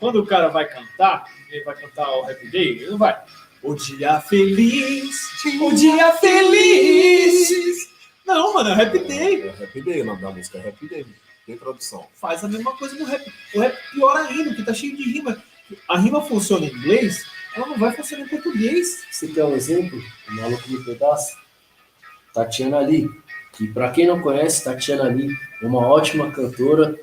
[0.00, 3.16] Quando o cara vai cantar, ele vai cantar o Happy Day, ele não vai.
[3.62, 7.90] O dia feliz, o dia feliz.
[8.26, 9.42] Não, mano, é o Happy Day.
[9.42, 11.06] É Happy Day, o nome da música é Happy Day.
[11.46, 12.06] Tem tradução.
[12.14, 13.30] Faz a mesma coisa no rap.
[13.54, 15.42] O rap pior ainda, que tá cheio de rima.
[15.86, 19.04] A rima funciona em inglês, ela não vai funcionar em português.
[19.10, 20.02] Você quer um exemplo?
[20.28, 21.36] O maluco no pedaço?
[22.32, 23.08] Tatiana ali.
[23.52, 26.98] que para quem não conhece, Tatiana Lee é uma ótima cantora,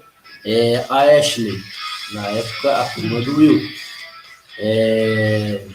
[0.45, 1.62] é a Ashley,
[2.12, 3.70] na época a prima do Will.
[4.60, 5.66] É,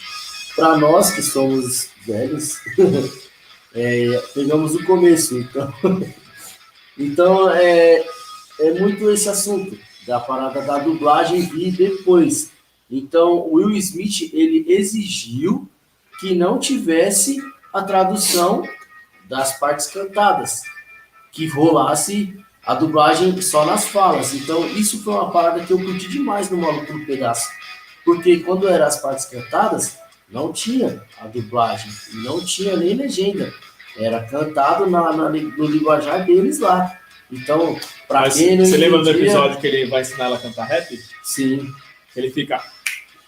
[0.55, 2.59] para nós que somos velhos,
[3.73, 5.73] é, pegamos o começo, então,
[6.97, 8.05] então é,
[8.59, 12.51] é muito esse assunto da parada da dublagem vir depois.
[12.89, 15.67] Então, Will Smith ele exigiu
[16.19, 17.41] que não tivesse
[17.73, 18.67] a tradução
[19.27, 20.61] das partes cantadas,
[21.31, 24.33] que rolasse a dublagem só nas falas.
[24.33, 27.49] Então, isso foi uma parada que eu curti demais no Maluco no Pedaço.
[28.05, 29.97] Porque quando eram as partes cantadas,
[30.29, 31.91] não tinha a dublagem,
[32.23, 33.53] não tinha nem legenda.
[33.97, 36.99] Era cantado na, na- no linguajar deles lá.
[37.31, 40.65] Então, pra Mas quem você lembra do episódio que ele vai ensinar ela a cantar
[40.65, 40.99] rap?
[41.23, 41.71] Sim.
[42.15, 42.61] Ele fica.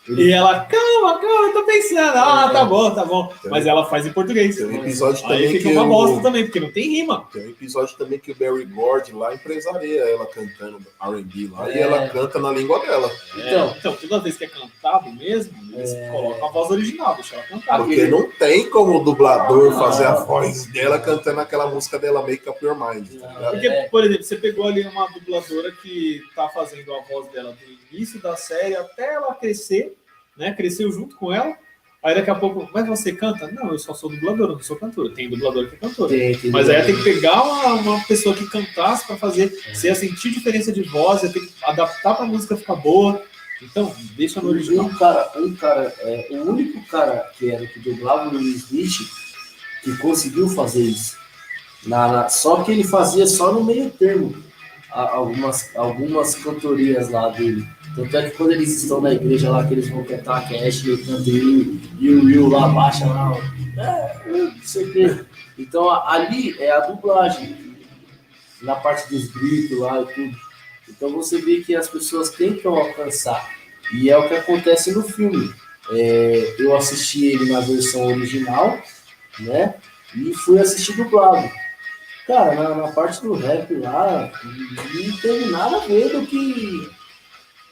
[0.08, 2.18] E ela, calma, calma, eu tô pensando.
[2.18, 3.34] Ah, tá bom, tá bom.
[3.46, 4.56] Mas ela faz em português.
[4.58, 7.28] Tem um episódio Aí também fica que uma o- bosta também, porque não tem rima.
[7.34, 11.74] Tem um episódio também que o Barry Gord lá empresaria ela cantando R&B lá e
[11.74, 11.82] É.
[11.82, 13.10] ela canta na língua dela.
[13.38, 17.44] Então, então, toda vez que é cantado mesmo, eles colocam a voz original, deixa ela
[17.46, 17.78] cantar.
[17.80, 22.48] Porque não tem como o dublador fazer a voz dela cantando aquela música dela Make
[22.48, 23.08] Up Your Mind.
[23.20, 23.50] tá?
[23.52, 27.96] Porque, por exemplo, você pegou ali uma dubladora que tá fazendo a voz dela do
[27.96, 29.95] início da série até ela crescer,
[30.38, 30.54] né?
[30.54, 31.56] Cresceu junto com ela.
[32.04, 33.50] Aí daqui a pouco, mas você canta?
[33.52, 35.10] Não, eu só sou dubladora, não sou cantora.
[35.10, 36.10] Tem dubladora que é cantora.
[36.10, 39.88] Tem, tem mas aí tem que pegar uma, uma pessoa que cantasse para fazer, você
[39.88, 43.24] ia sentir diferença de voz, ia ter que adaptar pra música ficar boa.
[43.60, 44.86] Então, deixa no original.
[44.86, 48.98] Um cara, um cara, é, o único cara que era que dublava o Will Smith
[49.84, 51.18] que conseguiu fazer isso.
[51.88, 54.36] Na, na- só que ele fazia só no meio termo
[54.92, 57.66] a- algumas, algumas cantorias lá dele.
[57.96, 60.98] Tanto é que quando eles estão na igreja lá, que eles vão cantar, a Ashley
[60.98, 63.38] canta e, e o Will lá baixa lá,
[63.78, 65.26] é, não sei o quê.
[65.58, 67.78] Então ali é a dublagem,
[68.62, 70.38] na parte dos gritos lá e tudo.
[70.90, 73.50] Então você vê que as pessoas tentam alcançar.
[73.94, 75.54] E é o que acontece no filme.
[75.92, 78.78] É, eu assisti ele na versão original,
[79.40, 79.76] né?
[80.16, 81.50] E fui assistir dublado.
[82.28, 86.90] Cara, na, na parte do rap lá, não teve nada a ver do que,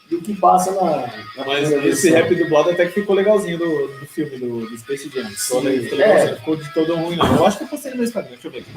[0.10, 4.06] do que passa na, na Mas esse rap dublado até que ficou legalzinho do, do
[4.06, 5.30] filme, do, do Space Jam.
[5.30, 6.36] Ficou, Sim, ficou é.
[6.36, 7.36] ficou de todo ruim, não.
[7.36, 8.72] Eu acho que eu postei no meu Instagram, deixa eu ver aqui.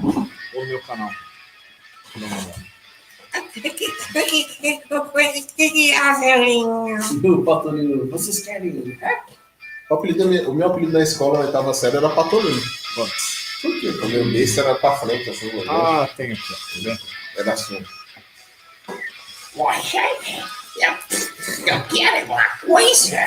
[0.55, 1.11] Ou no meu canal.
[1.11, 2.67] Deixa eu dar uma olhada.
[7.23, 8.99] O Patolino, vocês querem?
[9.91, 12.61] O, apelido da o meu apelido na escola, na oitava série, era Patolino.
[12.95, 13.89] Por quê?
[13.89, 16.55] O meu desse era pra frente, assim, Ah, tem aqui, ó.
[16.55, 17.01] Tá vendo?
[17.37, 17.85] Era assim.
[19.55, 19.99] Você,
[20.79, 23.19] eu, eu quero uma coisa.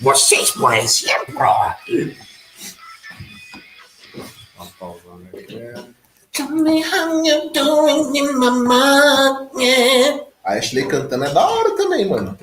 [0.00, 1.34] Vocês, por exemplo,
[6.32, 10.30] Tell me how you doing in my mind.
[10.42, 12.36] A Ashley cantando é da hora também, mano.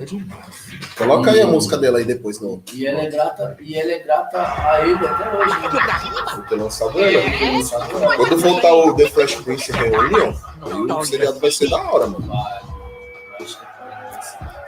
[0.96, 2.62] Coloca aí a música dela aí depois no.
[2.72, 5.60] E ela é grata, e ela é grata a ele até hoje.
[5.60, 6.36] Né?
[6.36, 8.16] Vou ter lançado ela.
[8.16, 12.32] Quando voltar o The Fresh Prince Reunion, aí o seriado vai ser da hora, mano.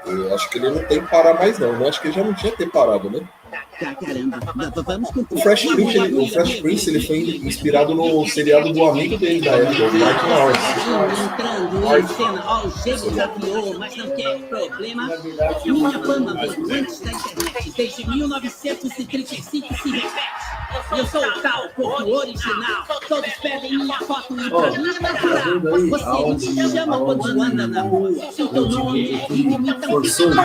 [0.06, 1.80] Eu acho que ele não tem que parar mais, não.
[1.80, 3.26] Eu acho que ele já não tinha que ter parado, né?
[5.30, 9.40] O Fresh Prince, ele, o Fresh Prince ele foi inspirado no seriado do amigo dele
[9.40, 10.60] da época, o Mark Lawrence.
[11.24, 15.10] Entrando em cena, ó, o jeito desafiou, mas não quer problema.
[15.64, 20.50] Minha fama veio antes da internet, desde 1935 se repete.
[20.96, 25.60] Eu sou o tal corpo original, todos pedem minha foto e pra mim é natural.
[26.28, 30.44] Você me chama quando anda na rua, se o teu nome é Rimo, então fica.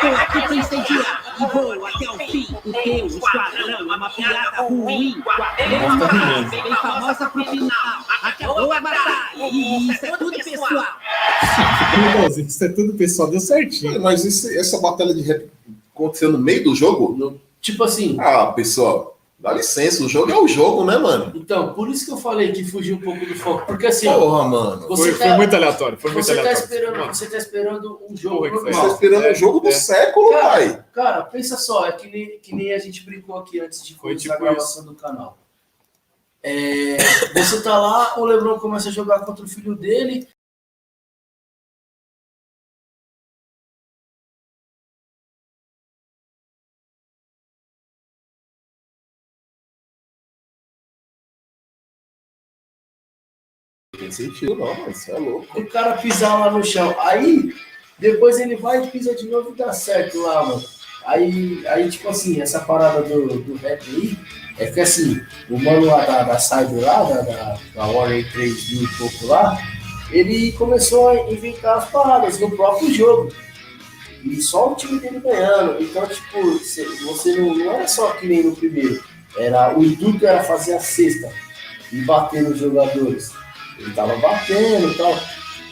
[0.00, 2.46] Tô aqui pra incendiar e vou até o fim.
[2.70, 5.22] O teu esquadrão é uma piada ruim.
[5.58, 7.70] É uma frase bem famosa pro final.
[8.22, 10.84] Acabou a batalha e isso é tudo pessoal.
[12.14, 14.00] Legalzinho, Isso é tudo pessoal, deu certinho.
[14.00, 15.50] Mas isso- essa batalha de rap
[15.94, 17.38] aconteceu no meio do jogo?
[17.60, 18.16] tipo assim.
[18.18, 21.32] Ah, pessoal, dá licença, o jogo é o jogo, né, mano?
[21.34, 23.66] Então, por isso que eu falei que fugiu um pouco do foco.
[23.66, 24.88] Porque assim, ó, Porra, mano.
[24.88, 26.64] Você Foi- tá, foi muito aleatório, foi muito você Tá aleatório.
[26.64, 28.70] esperando, você tá esperando um jogo foi normal.
[28.72, 28.80] isso?
[28.82, 30.84] Tá esperando o jogo do século, cara, pai.
[30.92, 34.30] Cara, pensa só, é que nem, que nem a gente brincou aqui antes de começar
[34.30, 35.38] a tipo gravação do canal.
[36.42, 36.96] É,
[37.34, 40.26] você tá lá, o Lebron começa a jogar contra o filho dele.
[54.16, 55.60] Tem sentido, não, mas isso é louco.
[55.60, 56.94] o cara pisar lá no chão.
[57.00, 57.52] Aí,
[57.98, 60.64] depois ele vai e pisa de novo e dá certo lá, mano.
[61.06, 64.16] Aí, aí, tipo assim, essa parada do, do rap aí,
[64.58, 68.70] é que assim, o mano lá da, da Cyber lá, da, da, da Warrior 3
[68.70, 69.58] mil e pouco lá,
[70.10, 73.32] ele começou a inventar as paradas no próprio jogo.
[74.22, 75.82] E só o time dele ganhando.
[75.82, 79.02] Então, tipo, cê- você não, não era só que nem no primeiro.
[79.38, 81.32] Era, o intuito era fazer a cesta
[81.90, 83.32] e bater nos jogadores.
[83.80, 85.18] Ele tava batendo e tal.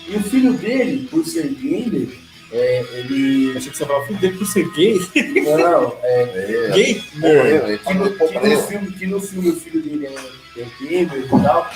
[0.09, 2.09] E o filho dele, por ser gamer,
[2.51, 3.53] é, ele.
[3.57, 4.99] Achei que você falava, filho dele por ser gay.
[5.45, 6.71] Não, é.
[6.75, 7.03] Gay?
[7.23, 11.25] É, que, no, que, no filme, que no filme o filho dele é, é gamer
[11.27, 11.71] e tal.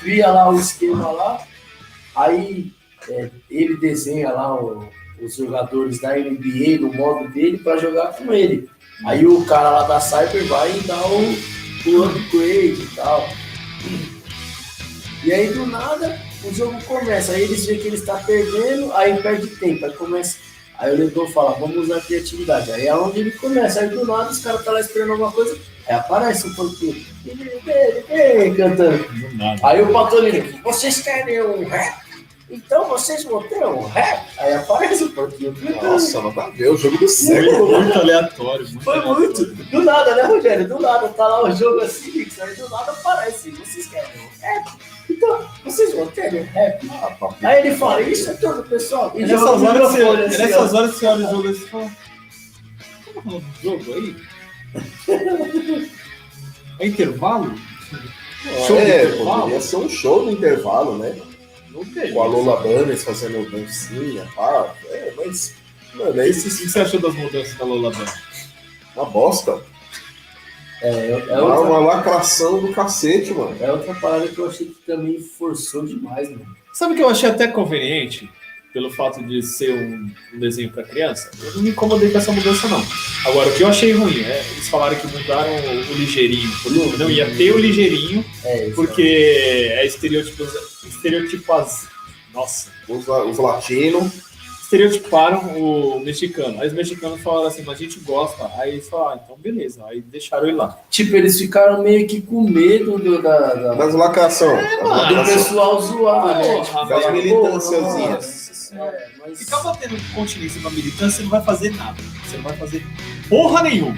[0.00, 1.42] Cria lá o esquema lá.
[2.14, 2.70] Aí
[3.08, 4.86] é, ele desenha lá o-
[5.22, 8.68] os jogadores da NBA no modo dele para jogar com ele.
[9.06, 11.20] Aí o cara lá da Cyber vai e dá o,
[11.90, 13.28] o upgrade e tal.
[15.22, 17.32] E aí do nada o jogo começa.
[17.32, 19.84] Aí eles veem que ele está perdendo, aí perde tempo.
[19.84, 20.38] Aí começa.
[20.78, 22.72] Aí o Lebron fala, vamos usar a criatividade.
[22.72, 23.80] Aí é onde ele começa.
[23.80, 25.58] Aí do nada os caras estão lá esperando alguma coisa.
[25.86, 27.04] Aí aparece um pouquinho.
[28.56, 29.06] Cantando.
[29.62, 32.10] Aí o Patolino, vocês querem um rap?
[32.50, 34.26] Então vocês vão ter um rap?
[34.38, 35.54] Aí aparece o porquinho.
[35.82, 37.80] Nossa, nada a ver, o jogo do século.
[37.80, 38.64] Muito aleatório.
[38.64, 39.44] Muito Foi muito.
[39.46, 40.66] Do nada, né, Rogério?
[40.66, 43.50] Do nada, tá lá o jogo assim, aí do nada aparece.
[43.50, 44.89] Vocês querem um rap?
[45.10, 46.88] Então, vocês vão ter um rap?
[47.42, 49.12] Aí ele fala, isso é todo, pessoal.
[49.16, 51.54] É E nessas horas, que você, é assim, nessas horas você olha o jogo e
[51.54, 51.90] fala.
[53.14, 54.16] Como é o jogo aí?
[56.78, 57.54] É intervalo?
[58.66, 59.40] Show do É, intervalo?
[59.42, 61.14] poderia ser um show no intervalo, né?
[61.70, 62.12] Não tem.
[62.14, 64.74] Com a Lola Bunnies fazendo dancinha, pá.
[64.88, 65.52] É, mas.
[65.94, 68.10] Mano, é O que esse você achou das mudanças da Lola Bunny?
[68.96, 69.60] uma bosta.
[70.82, 73.56] É, é, É outra, uma lacração do cacete, mano.
[73.60, 76.46] é outra parada que eu achei que também forçou demais, mano.
[76.72, 78.30] Sabe o que eu achei até conveniente?
[78.72, 81.28] Pelo fato de ser um, um desenho para criança?
[81.42, 82.80] Eu não me incomodei com essa mudança, não.
[83.26, 86.48] Agora, o que eu achei ruim é eles falaram que mudaram o, o ligeirinho.
[86.62, 90.44] Porque não ia ter o ligeirinho, É, porque é estereótipo,
[90.86, 91.88] estereotipo as-
[92.32, 94.29] Nossa, Os, os latinos.
[94.74, 96.60] Estereotiparam o mexicano.
[96.60, 98.48] Aí os mexicanos falaram assim, mas a gente gosta.
[98.56, 99.84] Aí eles falaram, ah, então beleza.
[99.86, 100.78] Aí deixaram ele lá.
[100.88, 104.56] Tipo, eles ficaram meio que com medo do, da, da- Das lacração.
[104.56, 105.16] É, das mano.
[105.24, 106.44] do pessoal zoar, né?
[106.44, 108.70] Porra, Tipo, Das militânciazinhas.
[108.72, 109.38] "Pô, é, mas...
[109.40, 111.96] Ficar batendo continência pra militância, você não vai fazer nada.
[112.24, 112.86] Você não vai fazer
[113.28, 113.96] porra nenhuma.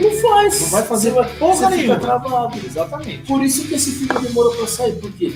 [0.00, 0.60] Não faz.
[0.62, 2.00] Não vai fazer Você porra você fica nenhuma.
[2.00, 2.58] travado.
[2.64, 3.18] Exatamente.
[3.26, 5.32] Por isso que esse filme demorou pra sair, porque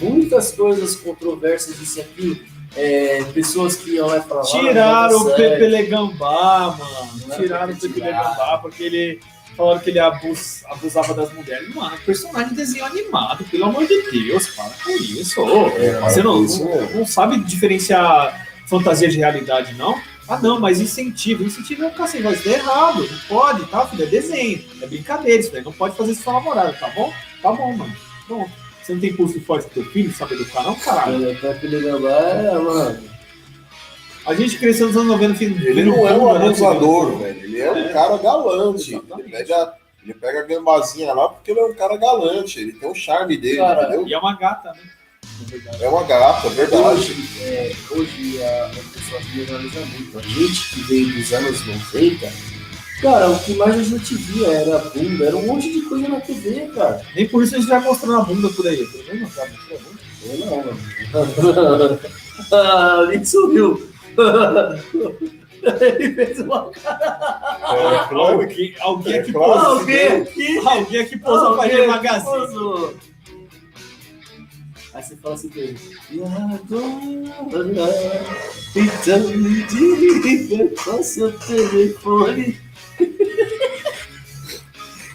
[0.00, 2.42] muitas coisas controversas disso aqui,
[2.76, 4.50] é, pessoas que iam lá e falavam.
[4.50, 7.36] Tiraram "Ah, o Pepe sério." Legambá, mano.
[7.36, 8.00] Tiraram o Pepe.
[8.00, 9.20] Legambá porque ele.
[9.56, 11.74] Falaram que ele abus- abusava das mulheres.
[11.74, 15.42] Mano, personagem de desenho animado, pelo amor de Deus, para com isso.
[15.76, 20.00] É, Você não, isso não, não sabe diferenciar fantasia de realidade, não?
[20.26, 21.44] Ah, não, mas incentivo.
[21.44, 23.06] Incentivo é um cacete, mas é errado.
[23.06, 24.04] Não pode, tá, filho?
[24.04, 24.64] É desenho.
[24.80, 25.62] É brincadeira isso daí.
[25.62, 27.12] Não pode fazer isso com a namorada, tá bom?
[27.42, 27.94] Tá bom, mano.
[28.26, 28.50] Pronto.
[28.82, 31.30] Você não tem pulso forte pro teu filho, sabe educar, não, caralho?
[31.30, 33.02] É, Pepe Legambá é, mano.
[34.26, 35.68] A gente cresceu nos anos 90, filho.
[35.68, 37.40] Ele não é um abusador, velho.
[37.44, 37.92] Ele é um É.
[37.92, 38.94] cara galante.
[38.94, 39.72] Ele pega,
[40.02, 42.60] ele pega a gambazinha lá porque ele é um cara galante.
[42.60, 44.06] Ele tem o charme dele, Cara, entendeu?
[44.08, 44.80] E é uma gata, né?
[45.80, 46.84] É uma gata, é verdade.
[46.84, 50.18] Hoje, é, hoje a, a pessoa generaliza muito.
[50.18, 52.32] A gente que veio dos anos 90,
[53.02, 56.20] cara, o que mais a gente via era bunda, era um monte de coisa na
[56.20, 57.02] TV, cara.
[57.16, 58.86] Nem por isso a gente vai mostrando a bunda por aí.
[58.86, 59.80] Pelo menos a bunda.
[60.24, 62.00] Eu não, mano.
[62.52, 63.90] ah, ele sumiu.
[65.62, 68.40] ele fez uma É, claro.
[68.40, 69.52] Alguém, alguém É aqui claro.
[69.52, 69.78] posou.
[69.78, 70.58] Alguém aqui.
[70.58, 72.94] Alguém aqui posou pra Alguém ir magazine.
[74.94, 75.78] Aí você fala assim pra ele.
[78.74, 82.61] Então me diga qual seu telefone.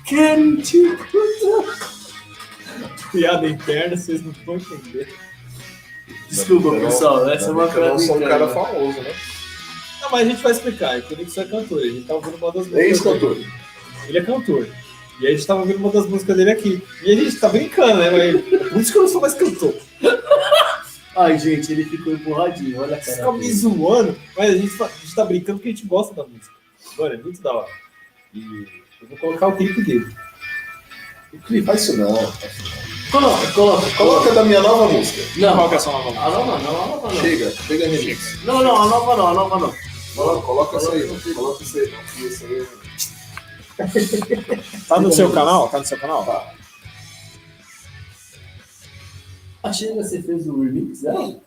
[0.05, 1.88] Quero te encontrar.
[3.11, 5.07] Piada interna, vocês não vão entender.
[6.30, 7.30] Desculpa, não- pessoal.
[7.30, 9.13] Essa é uma que eu não sou um piada cara famoso, né?
[10.01, 10.97] Não, mas a gente vai explicar.
[10.97, 11.80] É que você é cantor.
[11.80, 12.80] A gente tá ouvindo uma das músicas.
[12.80, 13.19] É isso, dele.
[13.19, 13.38] cantor.
[14.07, 14.67] Ele é cantor.
[15.19, 16.82] E aí a gente tava ouvindo uma das músicas dele aqui.
[17.03, 18.09] E a gente tá brincando, né?
[18.11, 19.73] Mas por isso que eu não sou mais cantor.
[21.15, 22.80] Ai, gente, ele ficou empurradinho.
[22.80, 23.17] Olha a Você cara.
[23.17, 23.53] fica me dele.
[23.53, 26.55] zoando, mas a gente, a gente tá brincando porque a gente gosta da música.
[26.98, 27.72] Mano, é muito da hora.
[28.34, 28.68] E
[29.02, 30.16] eu vou colocar o clipe dele.
[31.66, 32.14] Faz isso não.
[33.12, 35.22] Coloca, coloca, Coloca da minha nova música.
[35.39, 36.26] Não, Qual que é a sua nova música?
[36.26, 37.22] a nova não, a nova não.
[37.22, 38.43] Chega, chega remix.
[38.43, 39.76] Não, não, a nova não, a nova não.
[40.16, 41.93] Coloca, coloca isso aí, coloca isso aí.
[42.18, 42.68] Isso aí.
[44.88, 45.70] Tá no seu canal?
[45.70, 46.26] Tá no seu canal?
[46.26, 46.54] Tá.
[49.64, 51.39] Achei que você fez o remix, né?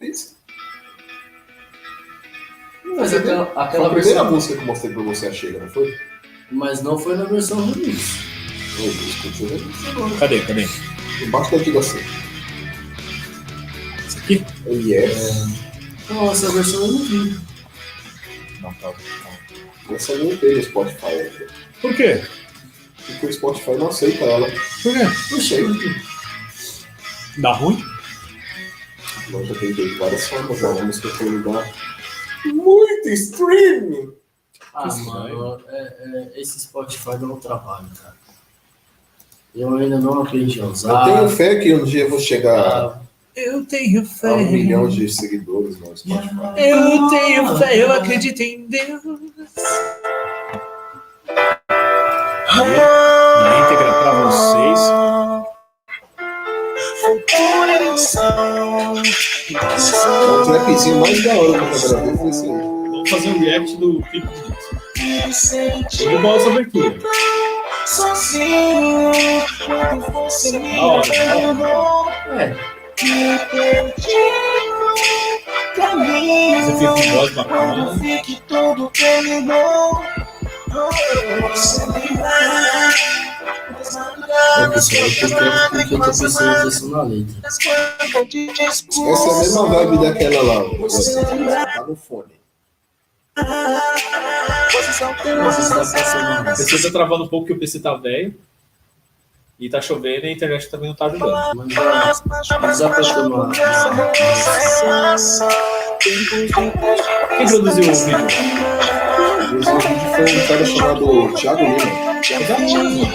[0.00, 0.36] Isso.
[2.84, 4.30] Mas aquela, Foi aquela a primeira versão.
[4.32, 5.98] música que eu mostrei pra você, a Chega, não foi?
[6.50, 8.18] Mas não foi na versão remix.
[8.78, 10.18] Eu.
[10.18, 10.68] Cadê, cadê?
[11.22, 12.02] Embaixo da antiga C.
[14.06, 14.44] Isso aqui?
[14.66, 15.46] Yes.
[16.10, 17.40] Não, essa versão eu não vi.
[18.60, 18.92] Não, tá.
[19.90, 21.46] Essa não tem no Spotify ainda.
[21.80, 22.22] Por quê?
[23.06, 24.48] Porque o Spotify não aceita ela.
[24.82, 25.04] Por quê?
[25.30, 25.64] Não sei.
[27.38, 27.82] Dá ruim?
[29.30, 31.68] Nós já tentei de várias formas, já vamos que foi lugar.
[32.46, 34.12] Muito streaming!
[34.74, 38.14] Ah, mano, é, é, esse Spotify não trabalha, cara.
[39.54, 41.04] Eu ainda não aprendi a Eu usar.
[41.04, 42.98] tenho fé que um dia eu vou chegar Ah,
[43.36, 46.30] Eu tenho a um milhão de seguidores no Spotify.
[46.56, 49.02] Eu tenho fé, eu acredito em Deus.
[52.54, 54.80] Na íntegra pra vocês.
[59.54, 62.50] O trapzinho mais da hora que eu gravei foi esse aí.
[62.52, 66.94] Vamos fazer um react do clipe de Eu vou essa abertura.
[70.76, 72.12] Da hora, da hora.
[72.30, 72.56] é,
[76.58, 77.94] Esse efeito de voz bacana.
[83.96, 85.28] É porque
[86.88, 87.36] na letra.
[87.44, 90.64] Essa é a mesma vibe daquela lá.
[91.64, 92.42] Tá no fone.
[94.72, 95.12] Passando
[96.40, 98.34] O PC tá travando um pouco porque o PC tá velho.
[99.58, 101.68] E tá chovendo e a internet também não tá ajudando.
[107.36, 108.26] Quem produziu o vídeo?
[109.60, 113.06] Esse vídeo foi um cara chamado Thiago Lima.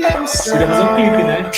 [0.00, 1.50] Queria fazer um clipe, né?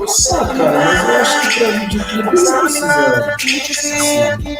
[0.00, 3.36] Ah, cara, eu acho que pra videoclipe não precisa.
[3.38, 4.56] Tem gente assim de,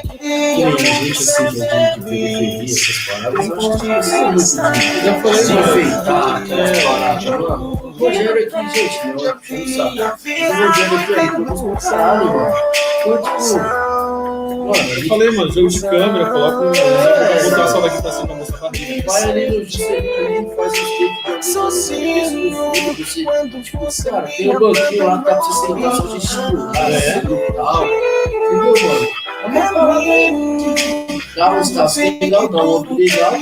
[0.56, 5.04] de periferia, essas paradas, eu acho que não precisa muito de.
[5.04, 5.60] Já falei, mano.
[5.60, 7.94] enfeitar aquelas paradas, mano.
[7.98, 10.22] Rogério aqui, gente, não é o saco.
[10.28, 12.54] O Rogério aqui, produz pra caralho, mano.
[13.00, 13.87] Então, tipo.
[14.68, 16.72] Mano, Eu falei, mano, jogo de câmera, coloca um.
[16.72, 19.02] Vou botar só daqui pra cima pra mostrar pra mim.
[19.06, 20.78] vai ali no ali, faz os
[21.24, 22.92] takes de alguém,
[23.78, 27.18] você, cara, tem um banquinho lá que dá pra você sentar, só gesticular, É.
[27.18, 27.84] e tal.
[27.86, 29.08] Entendeu, mano?
[29.44, 33.32] É uma que dá uns tapas legal, dá um outro legal,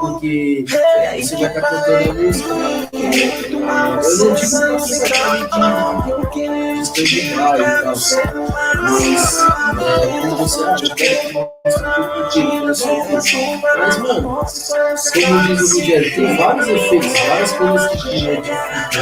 [0.00, 2.48] porque você vai estar cantando a música?
[2.54, 5.66] Eu não digo pra você de desperdiçar e tal,
[8.80, 9.38] mas
[9.80, 11.50] é, quando você acha que é uma
[13.76, 18.98] mas, mano, como diz o Rogério, tem vários efeitos, várias coisas que tem né, de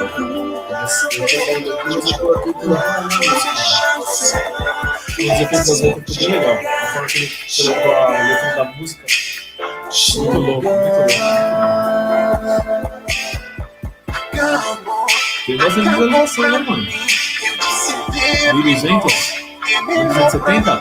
[0.00, 0.08] Eu
[1.08, 3.08] tô falando aqui, mas eu coloquei tudo lá.
[5.12, 6.58] Os efeitos das letras tudo legal.
[6.58, 9.04] A forma que ele colocou a letra da música.
[10.16, 11.12] Muito louco, muito louco.
[15.46, 16.86] Tem bastante visualização, né, mano?
[18.52, 19.42] 1.200?
[19.86, 20.80] 1.270?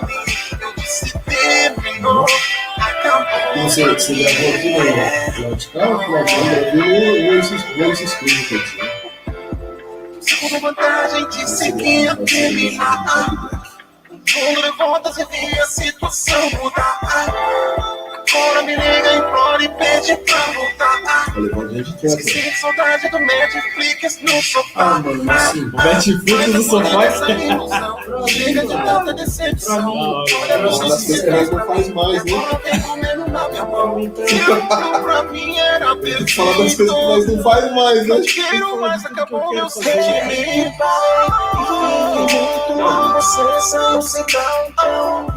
[3.63, 7.63] Você, você gravou aqui no Logical Eu gravei esses
[8.51, 9.01] eu tinha.
[10.39, 13.60] Com vantagem de seguir a terminar.
[14.33, 16.99] O mundo levanta se vê a situação mudar.
[18.33, 21.33] Agora me liga, implora e pede pra voltar.
[22.03, 24.99] Esqueci de saudade do Netflix no Ah, sofá.
[24.99, 25.63] mano, assim.
[25.65, 28.27] O Netflix no sofá.
[28.27, 29.93] Chega de tanta decepção.
[30.79, 32.31] Coisas que nós não faz mais, né?
[35.03, 38.21] Pra mim era Tem que falar das coisas que nós não faz mais, né?
[38.21, 40.83] Quero mais, acabou meu sentimento.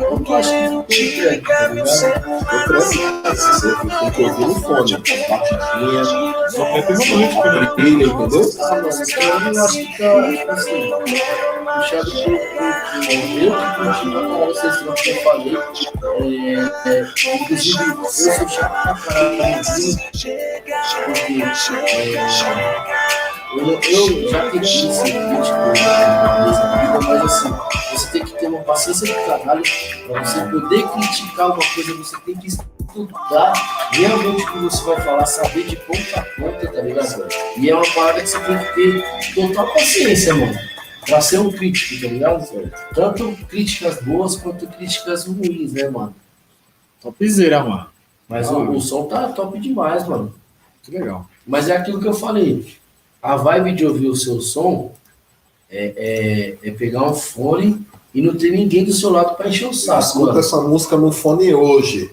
[0.00, 1.78] Eu não acho que ficou entregue, tá ligado?
[1.78, 4.96] Eu creio você tem que no fone,
[5.28, 6.04] batidinha,
[6.50, 7.72] Só foi permanente, né?
[7.76, 8.42] brilha, entendeu?
[8.60, 10.90] Ah, mano, eu não acho que tá, assim,
[11.74, 14.94] puxado por, por, por eu que continuo com vocês que eu.
[16.20, 17.02] É, é,
[17.34, 20.62] inclusive, eu sou chato pra caralho, porque é,
[23.58, 27.54] eu, eu já queria ser crítico na vida, mas assim,
[27.92, 29.62] você tem que ter uma paciência do caralho
[30.06, 33.52] pra você poder criticar uma coisa, você tem que estudar
[33.92, 37.28] realmente o que você vai falar, saber de ponta a ponta, tá ligado?
[37.58, 40.54] E é uma parada que você tem que ter total paciência, mano.
[41.06, 42.48] Pra ser um crítico, tá ligado?
[42.94, 46.14] Tanto críticas boas quanto críticas ruins, né, mano?
[47.00, 47.86] Topzera, mano.
[48.26, 48.52] Mas Ah.
[48.56, 50.34] o, o som tá top demais, mano.
[50.82, 51.26] Que legal.
[51.46, 52.74] Mas é aquilo que eu falei.
[53.24, 54.94] A vibe de ouvir o seu som
[55.70, 57.80] é, é, é pegar um fone
[58.14, 60.00] e não ter ninguém do seu lado pra encher o saco.
[60.02, 60.38] Escuta mano.
[60.40, 62.10] essa música no fone hoje.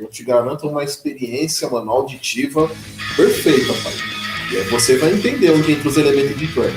[0.00, 2.70] Eu te garanto uma experiência, mano, auditiva
[3.14, 3.92] perfeita, pai.
[4.52, 6.72] E aí você vai entender onde entra os elementos de trap.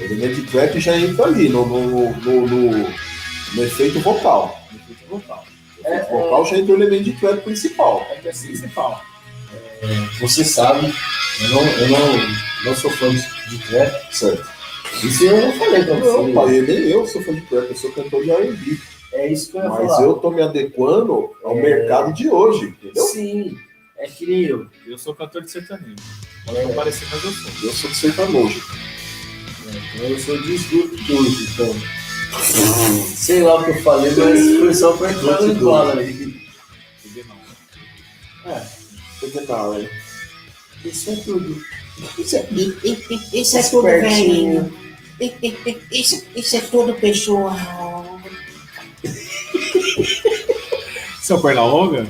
[0.00, 1.86] O elemento de trap já entra ali, no, no,
[2.16, 2.88] no, no-
[3.54, 4.60] no- efeito vocal.
[4.72, 5.44] No efeito vocal.
[5.78, 8.04] O efeito vocal já entra o elemento de trap principal.
[8.10, 9.00] É que assim, principal.
[10.20, 10.92] Você sabe,
[11.42, 14.16] eu não, eu não, não sou fã de, trap.
[14.16, 14.46] Certo.
[15.02, 16.16] Isso eu não falei pra você.
[16.16, 18.78] Não, pai, nem eu sou fã de trap, eu sou cantor de R&B.
[19.12, 20.02] É isso que eu ia Mas falar.
[20.02, 23.04] eu tô me adequando ao mercado de hoje, entendeu?
[23.04, 23.56] Sim,
[23.96, 24.66] é que nem eu.
[24.86, 25.96] Eu sou cantor de sertanejo.
[26.44, 27.50] Pode não parecer, mas eu sou.
[27.62, 28.62] Eu sou de sertanejo.
[29.94, 31.74] Então eu sou de esgoto tudo, então.
[33.16, 36.38] Sei lá o que eu falei, mas foi só pra entrar no embalo aí.
[38.44, 38.66] É,
[39.20, 39.90] Porque não, né?
[40.84, 41.62] isso é tudo.
[42.18, 42.46] Isso é,
[43.32, 44.72] isso é tudo, velhinho.
[45.90, 48.20] Isso, isso é tudo pessoal.
[51.20, 52.06] Seu perna longa?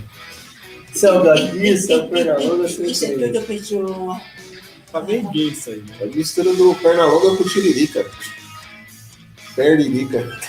[0.94, 4.20] Salgadinho, seu perna longa, Isso é tudo pessoal.
[4.92, 5.96] Tá bem gay isso aí, né?
[6.00, 8.08] É mistura do perna longa com tiririca.
[9.54, 10.40] Pernirica.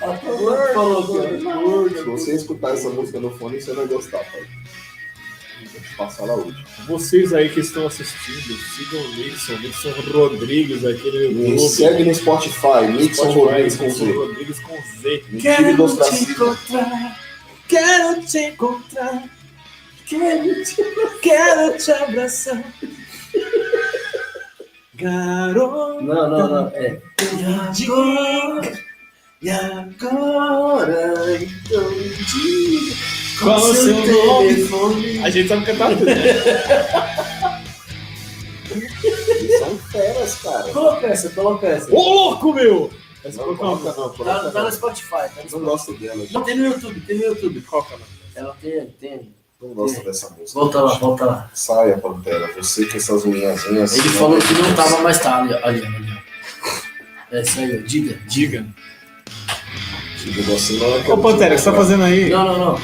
[0.00, 0.18] É.
[1.96, 4.46] Se você escutar essa música no fone, você vai gostar, pai.
[5.96, 6.56] Passar hoje.
[6.86, 11.68] Vocês aí que estão assistindo, sigam o Nixon, Nixon Rodrigues aqui no Me YouTube.
[11.70, 14.12] segue no Spotify, Nixon Rodrigues com Z.
[14.12, 15.24] Rodrigues com Z.
[15.30, 17.20] Me do te encontrar,
[17.66, 19.24] quero te encontrar,
[20.06, 20.76] quero te,
[21.22, 22.64] quero te abraçar.
[24.94, 26.02] Garota.
[26.02, 26.68] Não, não, não.
[26.74, 27.00] É.
[27.20, 28.72] E agora,
[29.42, 31.90] e agora, então
[32.26, 33.94] diga qual o seu
[34.70, 35.18] nome?
[35.24, 36.14] A gente sabe cantar tudo, né?
[39.58, 40.72] São feras, cara.
[40.72, 41.90] Coloca essa, coloca essa.
[41.94, 42.90] Ô, louco, meu!
[43.24, 44.72] Essa Não, coloca coloca não, Tá, coloca tá no não.
[44.72, 47.60] Spotify, tá no Não gosto dela, Não, tem no YouTube, tem no YouTube.
[47.62, 48.06] Qual canal?
[48.34, 49.34] Ela tem, tem.
[49.60, 50.60] Não gosto dessa música.
[50.60, 51.50] Volta lá, volta lá.
[51.54, 52.52] Saia, Pantera.
[52.56, 53.96] Você com essas unhazinhas.
[53.96, 56.18] Ele falou que não tava mais tá ali, ali, ali.
[57.32, 57.86] É isso aí, ó.
[57.86, 58.18] Diga.
[58.26, 58.66] Diga.
[60.22, 62.28] Diga você não é Ô, Pantera, o que você tá fazendo aí?
[62.28, 62.80] Não, não, não.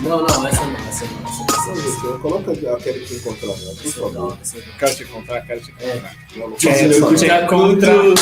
[0.00, 1.72] Não, não, essa não, essa não, essa não.
[1.72, 2.20] Essa não.
[2.20, 3.74] Coloca a Quero Te Encontrar, né?
[3.74, 4.38] por Essa não, favor.
[4.40, 4.64] essa não.
[4.78, 6.16] Quero te encontrar, quero te encontrar.
[6.36, 7.08] Não, não Quero essa, te não.
[7.08, 8.14] encontrar.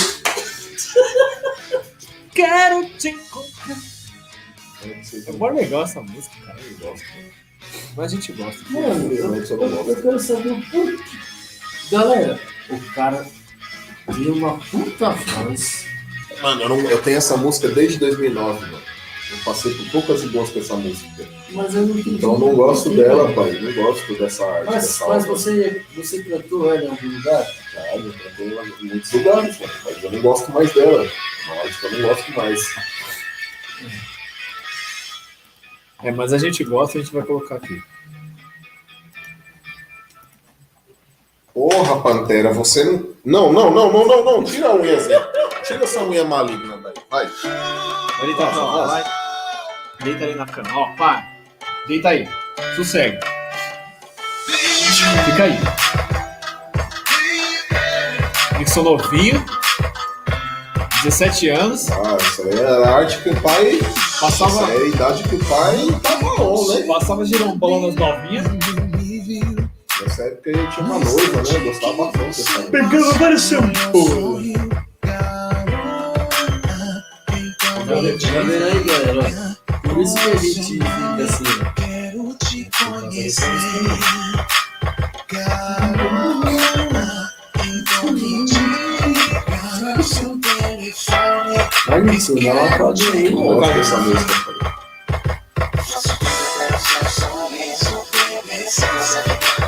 [2.35, 3.77] Quero te encontrar.
[5.27, 6.61] É mó legal essa música, cara.
[6.61, 7.05] Eu gosto.
[7.97, 8.63] Mas a gente gosta.
[8.71, 11.03] Mano, eu, eu, eu quero saber o porquê.
[11.91, 13.27] Galera, o cara
[14.07, 15.87] tem uma puta voz.
[16.41, 18.83] Mano, eu, não- eu tenho essa música desde 2009, mano.
[19.31, 21.29] Eu passei por poucas e boas com essa música.
[21.51, 22.17] Mas eu não entendi.
[22.17, 23.61] Então eu não gosto dela, pai.
[23.61, 24.67] Não gosto dessa arte.
[24.67, 27.47] Mas, dessa mas você, você cantou ela em algum lugar?
[27.73, 31.11] Cara, eu cantei ela em muitos lugares, mano, mas eu não gosto mais dela.
[31.47, 32.77] Uma arte que eu não gosto mais.
[36.03, 37.83] É, mas a gente gosta, a gente vai colocar aqui.
[41.57, 43.17] Porra, Pantera, você não.
[43.25, 44.45] Não, não, não, não, não, não.
[44.45, 45.27] Tira a unhazinha.
[45.65, 46.79] Tira essa unha maligna.
[47.11, 47.27] Vai.
[47.27, 49.03] Vai deitar, Não, ó, vai.
[50.05, 50.69] Deita ali na cama.
[50.75, 51.25] Ó, pá.
[51.89, 52.29] Deita aí.
[52.77, 53.19] Sossega.
[55.25, 55.59] Fica aí.
[58.59, 59.43] Nixon novinho.
[61.05, 61.91] 17 anos.
[61.91, 63.81] Ah, isso aí era a arte que o pai.
[64.21, 66.83] Passava- Isso aí é a idade que o pai tava on, né?
[66.87, 68.45] Passava girombola nas novinhas.
[70.03, 71.49] Nessa época eu tinha uma noiva, né?
[71.55, 72.71] Eu gostava bastante dessa música.
[72.71, 74.43] Pegando vários shampoo.
[77.79, 77.95] Tá
[78.43, 79.57] vendo aí, galera?
[79.71, 79.89] ó?
[79.89, 81.45] Por isso que a gente fica assim.
[91.89, 92.69] Olha isso, dá uma
[93.31, 93.61] mano.
[93.61, 94.47] gosto dessa música.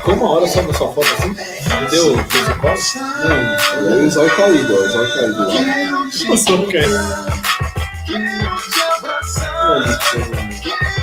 [0.09, 1.37] Ficou uma hora só na sua foto assim?
[1.69, 2.99] Não deu fez o corte?
[2.99, 3.93] Não.
[3.93, 4.79] Aí o zóio caído, ó.
[4.79, 5.49] O zóio caído lá.
[5.49, 6.83] O quê?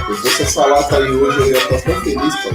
[0.08, 2.54] Se fosse essa lata aí hoje, eu ia estar tão feliz, pai.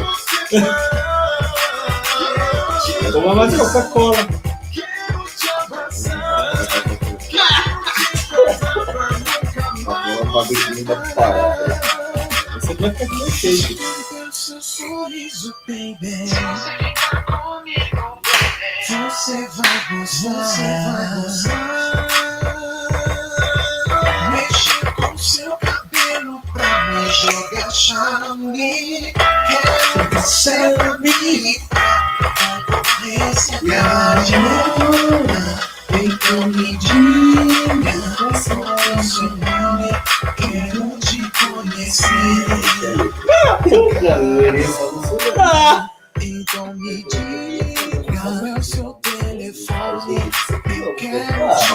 [3.13, 4.17] Toma mais Coca-Cola.
[9.87, 11.81] Agora uma beijinho da parada.
[12.55, 14.00] Você vai ficar com shake
[15.01, 16.27] sorriso, baby.
[16.27, 16.41] Você
[16.79, 18.71] ficar comigo, baby.
[18.87, 20.35] Você vai gozar.
[20.45, 22.09] Você vai gozar.
[24.31, 29.13] Mexe com seu cabelo pra me jogar charme.
[29.13, 31.61] Quero charme.
[33.31, 34.61] Esse amor.
[35.93, 39.31] Então me diga qual é o seu.
[40.37, 42.07] Quero te conhecer.
[46.21, 50.19] Então me diga o seu telefone,
[50.69, 51.75] eu quero te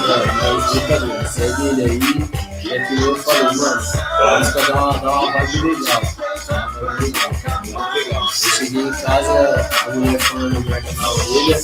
[0.00, 2.28] então tá brincadeira, segue ele aí.
[2.70, 3.82] É que eu falei, mano,
[4.20, 6.02] a música dá uma, dá uma vibe legal.
[6.46, 7.47] Dá uma vibe legal.
[8.68, 11.58] Eu cheguei em casa, a mulher falando merda na orelha.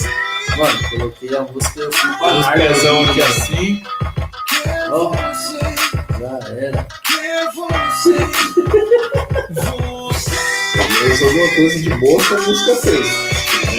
[0.57, 3.83] Mano, coloquei a música eu fui Os área, pezão assim, aqui assim.
[4.91, 5.13] Ó,
[6.19, 6.87] já era.
[11.07, 13.07] Mas alguma coisa de boa que a música fez.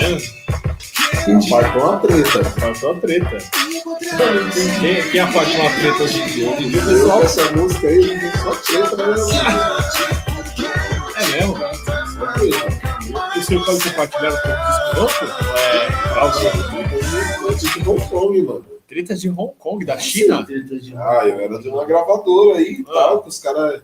[0.02, 0.18] É.
[1.48, 2.40] Apartou uma treta.
[2.42, 3.38] Apartou uma treta.
[4.80, 6.52] Quem, quem apartou uma treta hoje em dia?
[6.52, 7.24] Hoje em dia o Eu pessoal.
[7.24, 9.56] essa música aí, só treta vida.
[11.16, 11.58] É mesmo?
[11.58, 12.75] Só treta.
[13.46, 15.26] O senhor pode compartilhar um pouco disso conosco?
[15.56, 17.48] É, bravo.
[17.48, 18.66] Eu tive Hong Kong, mano.
[18.88, 20.46] Treta de Hong Kong, da China?
[20.98, 23.84] Ah, eu era de uma gravadora aí e tal, que os caras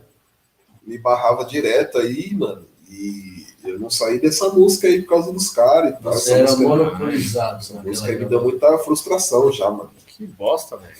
[0.85, 2.65] me barravam direto aí, mano.
[2.89, 6.13] E eu não saí dessa música aí por causa dos caras e tal.
[6.13, 7.57] Você Essa era música- monopolizado.
[7.59, 9.91] Essa música aí me deu muita frustração já, mano.
[10.07, 10.93] Que bosta, velho.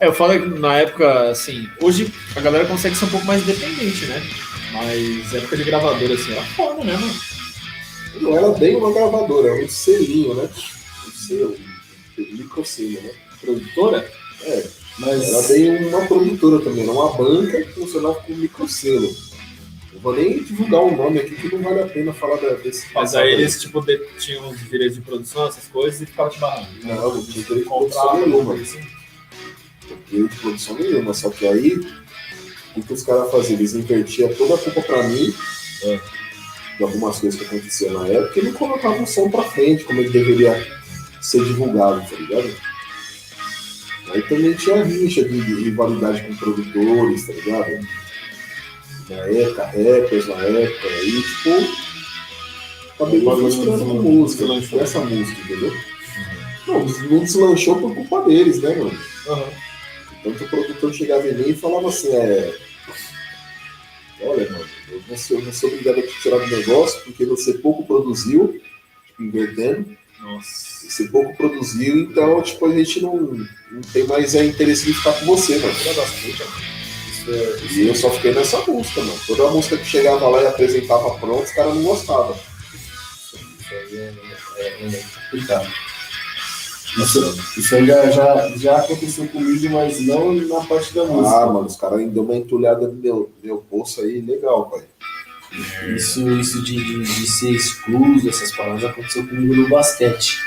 [0.00, 3.42] É, eu falo que na época, assim, hoje a galera consegue ser um pouco mais
[3.42, 4.22] independente, né?
[4.72, 7.14] Mas época de gravadora, assim, era foda mesmo.
[8.20, 10.48] Não era bem uma gravadora, era um selinho, né?
[11.06, 11.56] Um selo,
[12.18, 13.10] um microselo, né?
[13.40, 14.12] Produtora?
[14.42, 14.66] É,
[14.98, 19.08] Mas- era bem uma produtora também, era uma banca que funcionava com microselo.
[19.92, 23.14] Eu vou nem divulgar o nome aqui que não vale a pena falar desse Mas
[23.14, 26.68] aí eles, tipo, de- tinham os direitos de produção, essas coisas, e ficavam te barrando.
[26.84, 28.54] Não, não tinha direito de produção nenhuma.
[28.54, 28.80] assim.
[30.10, 31.80] Direito de produção nenhuma, só que aí
[32.78, 33.58] o que os caras faziam?
[33.58, 35.34] Eles invertiam toda a culpa pra mim
[35.82, 36.00] é,
[36.76, 40.00] de algumas coisas que aconteciam na época e não colocavam o som pra frente, como
[40.00, 40.66] ele deveria
[41.20, 42.54] ser divulgado, tá ligado?
[44.14, 47.86] Aí também tinha rixa de, de rivalidade com produtores, tá ligado?
[49.10, 51.88] Na época, rappers na época, aí tipo.
[52.94, 55.72] Acabei me frustrando com música, com essa música, entendeu?
[56.66, 58.98] Não, não deslanchou por culpa deles, né, mano?
[60.20, 62.67] Então que o produtor chegava em mim e falava assim, é.
[64.20, 64.66] Olha, mano,
[65.08, 68.60] eu ser, eu vou ser obrigado a te tirar do negócio porque você pouco produziu,
[69.06, 69.96] tipo, invertendo.
[70.20, 70.68] Nossa.
[70.88, 75.12] Você pouco produziu, então, tipo, a gente não, não tem mais é, interesse em ficar
[75.12, 75.74] com você, mano.
[75.74, 76.62] Filha das putas, mano.
[77.10, 79.20] Isso é- E eu só fiquei nessa música, mano.
[79.26, 82.36] Toda música que chegava lá e apresentava pronto, os caras não gostavam.
[82.74, 83.36] Isso
[83.70, 84.14] aí é,
[84.56, 85.72] é, é complicado.
[86.96, 91.36] Isso, isso aí já, já, já aconteceu comigo, mas não na parte da música.
[91.36, 94.84] Ah, mano, os caras ainda deu uma entulhada no meu, meu bolso aí, legal, pai.
[95.94, 100.38] Isso, isso de, de, de ser excluso, essas palavras, aconteceu comigo no basquete.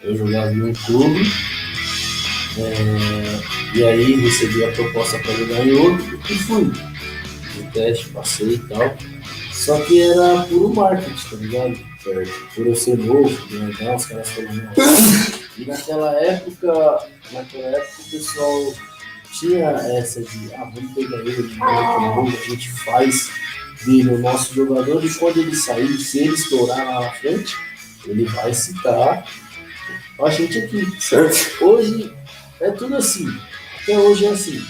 [0.00, 1.22] Eu jogava em um clube,
[2.58, 6.72] é, e aí recebi a proposta para jogar em outro e fui.
[7.56, 8.96] No teste, passei e tal.
[9.52, 11.78] Só que era puro marketing, tá ligado?
[12.54, 15.41] Por eu ser novo, legal, os caras falaram.
[15.58, 18.74] E naquela época, naquela época o pessoal
[19.38, 23.30] tinha essa de, ah, vamos pegar ele, de novo, a gente faz
[23.84, 27.56] dele o nosso jogador, e quando ele sair, se ele estourar lá na frente,
[28.06, 29.26] ele vai citar
[30.20, 31.00] a gente aqui.
[31.00, 31.64] Certo.
[31.64, 32.12] Hoje
[32.60, 33.26] é tudo assim.
[33.82, 34.64] Até hoje é assim.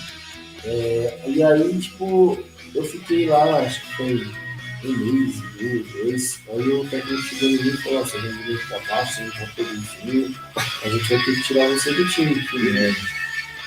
[0.65, 2.39] É, e aí, tipo,
[2.75, 4.42] eu fiquei lá, acho que foi
[4.85, 6.41] um mês, dois, dois.
[6.49, 9.23] Aí o técnico chegou em mim e falou: "Ó, você vai vir pra baixo, você
[9.23, 12.35] não tá produzindo, a gente vai ter que tirar você do time.
[12.35, 12.97] filho."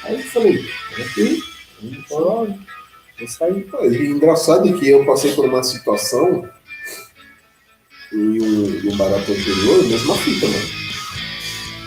[0.04, 0.70] Aí eu falei:
[2.08, 2.60] falou: olha,
[3.20, 3.68] vou sair.
[3.92, 6.50] E engraçado que eu passei por uma situação
[8.12, 10.86] e um, um barato anterior, mesma fita, mano.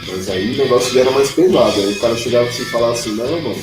[0.09, 1.81] Mas aí o negócio já era mais pesado.
[1.81, 3.63] Aí o cara chegava assim e falava assim, não, mano,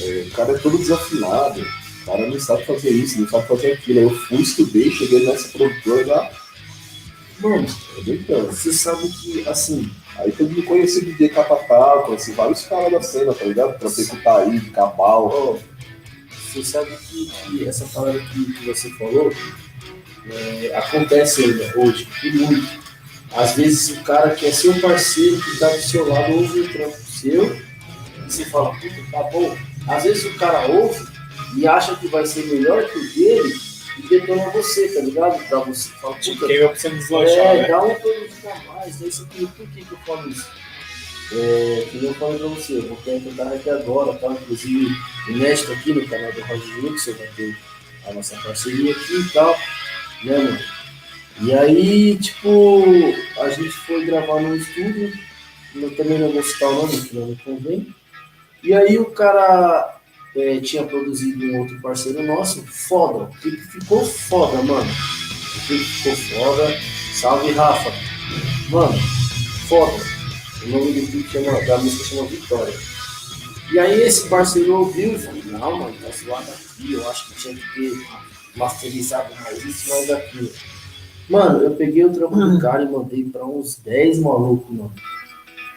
[0.00, 3.72] é, o cara é todo desafinado, o cara não sabe fazer isso, não sabe fazer
[3.72, 3.98] aquilo.
[3.98, 6.30] Aí eu fui, estudei, cheguei nessa produtora já.
[7.40, 7.66] Mano,
[8.02, 8.46] brincando.
[8.46, 9.90] você sabe que, assim.
[10.16, 13.78] Aí todo mundo conhecia o DJ Capatal, conheci vários caras da cena, tá ligado?
[13.78, 15.58] Trampei com o Taíde, Cabal.
[16.30, 19.30] Você sabe que, que essa palavra que, que você falou
[20.30, 22.86] é, acontece ainda hoje, e muito.
[23.34, 26.72] Às vezes o cara que é seu parceiro, que tá do seu lado, ouve o
[26.72, 29.54] trampo seu, e você fala, puta, tá bom.
[29.86, 31.15] Às vezes o cara ouve
[31.56, 33.54] e acha que vai ser melhor que o dele,
[33.98, 35.42] e detona você, tá ligado?
[35.48, 37.68] Pra você falar, Te puta, queima pra você deslanchar, é, né?
[37.68, 40.46] dá uma produzida a mais, você tem, por que que eu falo isso?
[41.32, 44.28] É, que eu falei pra você, eu vou tentar aqui agora, tá?
[44.28, 44.94] Inclusive,
[45.28, 47.58] inédito aqui no canal do Roger Luxor, vai ter
[48.06, 49.58] a nossa parceria aqui e tal,
[50.24, 50.58] né, mano?
[51.40, 52.84] E aí, tipo,
[53.40, 55.12] a gente foi gravar no estúdio,
[55.74, 57.94] eu também não vou citar o nome, que não me convém.
[58.62, 59.95] E aí o cara
[60.36, 64.90] é, tinha produzido um outro parceiro nosso, foda, o clipe ficou foda, mano.
[64.90, 66.78] O clipe ficou foda.
[67.14, 67.92] Salve, Rafa.
[68.68, 68.98] Mano,
[69.68, 69.96] foda.
[70.64, 72.74] O nome do clipe chama, da música chama Vitória.
[73.72, 77.40] E aí esse parceiro ouviu e falou, não, mano, tá zoado aqui, eu acho que
[77.40, 77.92] tinha que ter
[78.56, 80.50] masterizado mais isso, mais aquilo.
[81.28, 84.92] Mano, eu peguei o trampo do cara e mandei pra uns 10 malucos, mano.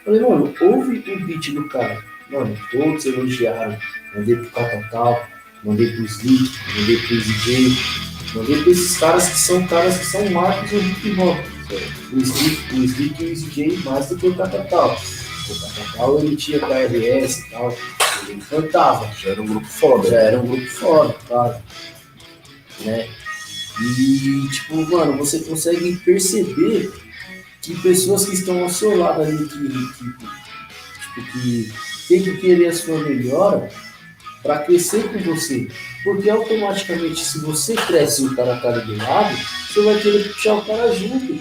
[0.06, 2.03] Falei, mano, ouve o beat do cara.
[2.30, 3.77] Mano, todos elogiaram.
[4.15, 5.27] Mandei pro Catatal,
[5.64, 7.77] mandei pro Slick, mandei pro ZJ,
[8.36, 11.38] mandei pra esses caras que são caras que são marcos do hip hop.
[12.11, 14.99] O Slick, o Slick e o ZJ mais do que o Catatal.
[15.49, 17.77] O Catatal ele tinha KRS e tal,
[18.27, 19.11] ele cantava.
[19.14, 20.10] Já era um grupo foda.
[20.10, 21.56] Já era um grupo foda, claro.
[22.81, 23.07] Né?
[23.81, 26.91] E, tipo, mano, você consegue perceber
[27.61, 30.03] que pessoas que estão ao seu lado ali, que, que,
[31.14, 31.73] tipo, que
[32.07, 33.69] tem que querer a sua melhora
[34.41, 35.68] para crescer com você.
[36.03, 39.38] Porque automaticamente, se você cresce e o cara tá ali do lado,
[39.68, 41.40] você vai querer puxar o cara junto.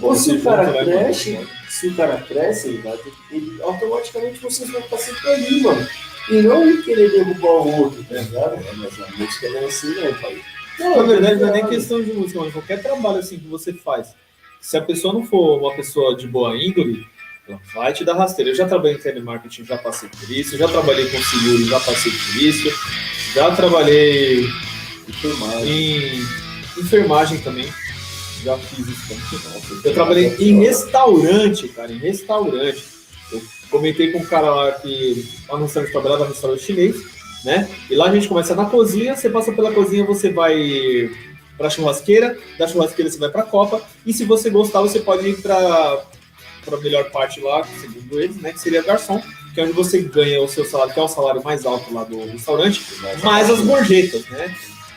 [0.00, 3.62] Ou se o cara junto, né, cresce, se o cara cresce, ele vai ter, ele,
[3.62, 5.86] automaticamente vocês vão estar sempre ali, mano.
[6.30, 8.54] E não ir querer derrubar o outro, tá ligado?
[8.54, 10.42] É, mas a música não é assim, não, pai.
[10.78, 14.14] Na verdade, não é nem questão de música, mas qualquer trabalho assim que você faz.
[14.60, 17.06] Se a pessoa não for uma pessoa de boa índole,
[17.48, 18.50] ela vai te dar rasteira.
[18.50, 20.56] Eu já trabalhei em telemarketing, já passei por isso.
[20.56, 22.70] Já trabalhei com seguro, já passei por isso.
[23.34, 24.48] Já trabalhei
[25.64, 26.20] em
[26.78, 27.68] enfermagem também.
[28.44, 29.82] Já fiz isso também.
[29.84, 32.82] Eu trabalhei em restaurante, cara, em restaurante.
[33.32, 36.96] Eu comentei com um cara lá que lá no restaurante trabalhava no restaurante chinês,
[37.44, 37.68] né?
[37.90, 41.10] E lá a gente começa na cozinha, você passa pela cozinha, você vai
[41.56, 45.36] pra churrasqueira, da churrasqueira você vai pra copa, e se você gostar, você pode ir
[46.64, 48.52] pra, pra melhor parte lá, segundo eles, né?
[48.52, 49.22] Que seria garçom,
[49.54, 52.04] que é onde você ganha o seu salário, que é o salário mais alto lá
[52.04, 52.82] do restaurante,
[53.22, 54.54] mais as gorjetas, né?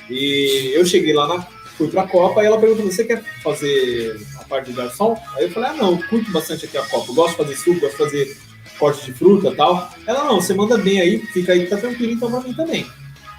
[0.09, 1.47] E eu cheguei lá na.
[1.77, 5.19] Fui pra Copa e ela perguntou: você quer fazer a parte de garçom?
[5.35, 7.11] Aí eu falei: ah, não, curto bastante aqui a Copa.
[7.11, 8.37] Eu gosto de fazer suco, gosto de fazer
[8.79, 9.91] corte de fruta e tal.
[10.05, 12.85] Ela, não, você manda bem aí, fica aí, tá tranquilo, então pra mim também.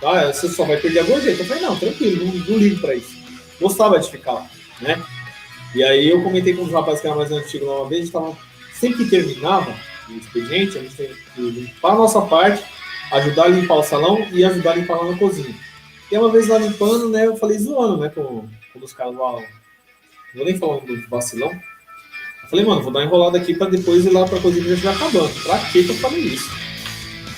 [0.00, 0.32] Tá?
[0.32, 1.42] Você só vai perder a gorjeta.
[1.42, 3.16] Eu falei: não, tranquilo, não, não ligo pra isso.
[3.60, 4.46] Gostava de ficar lá,
[4.82, 5.02] né?
[5.76, 8.34] E aí eu comentei com os rapazes que eram mais antigos lá uma vez, tava,
[8.72, 9.76] sempre que terminava
[10.08, 12.64] o expediente, a gente tem que limpar a nossa parte,
[13.12, 15.54] ajudar a limpar o salão e ajudar a limpar lá na cozinha.
[16.10, 19.32] E uma vez lá limpando, né, eu falei zoando, né, com, com os caras lá,
[19.32, 19.42] não
[20.34, 21.50] vou nem falar do vacilão.
[21.50, 24.94] Eu falei, mano, vou dar enrolada aqui pra depois ir lá pra cozinha já estiver
[24.94, 25.42] acabando.
[25.42, 26.50] Pra que eu falei isso?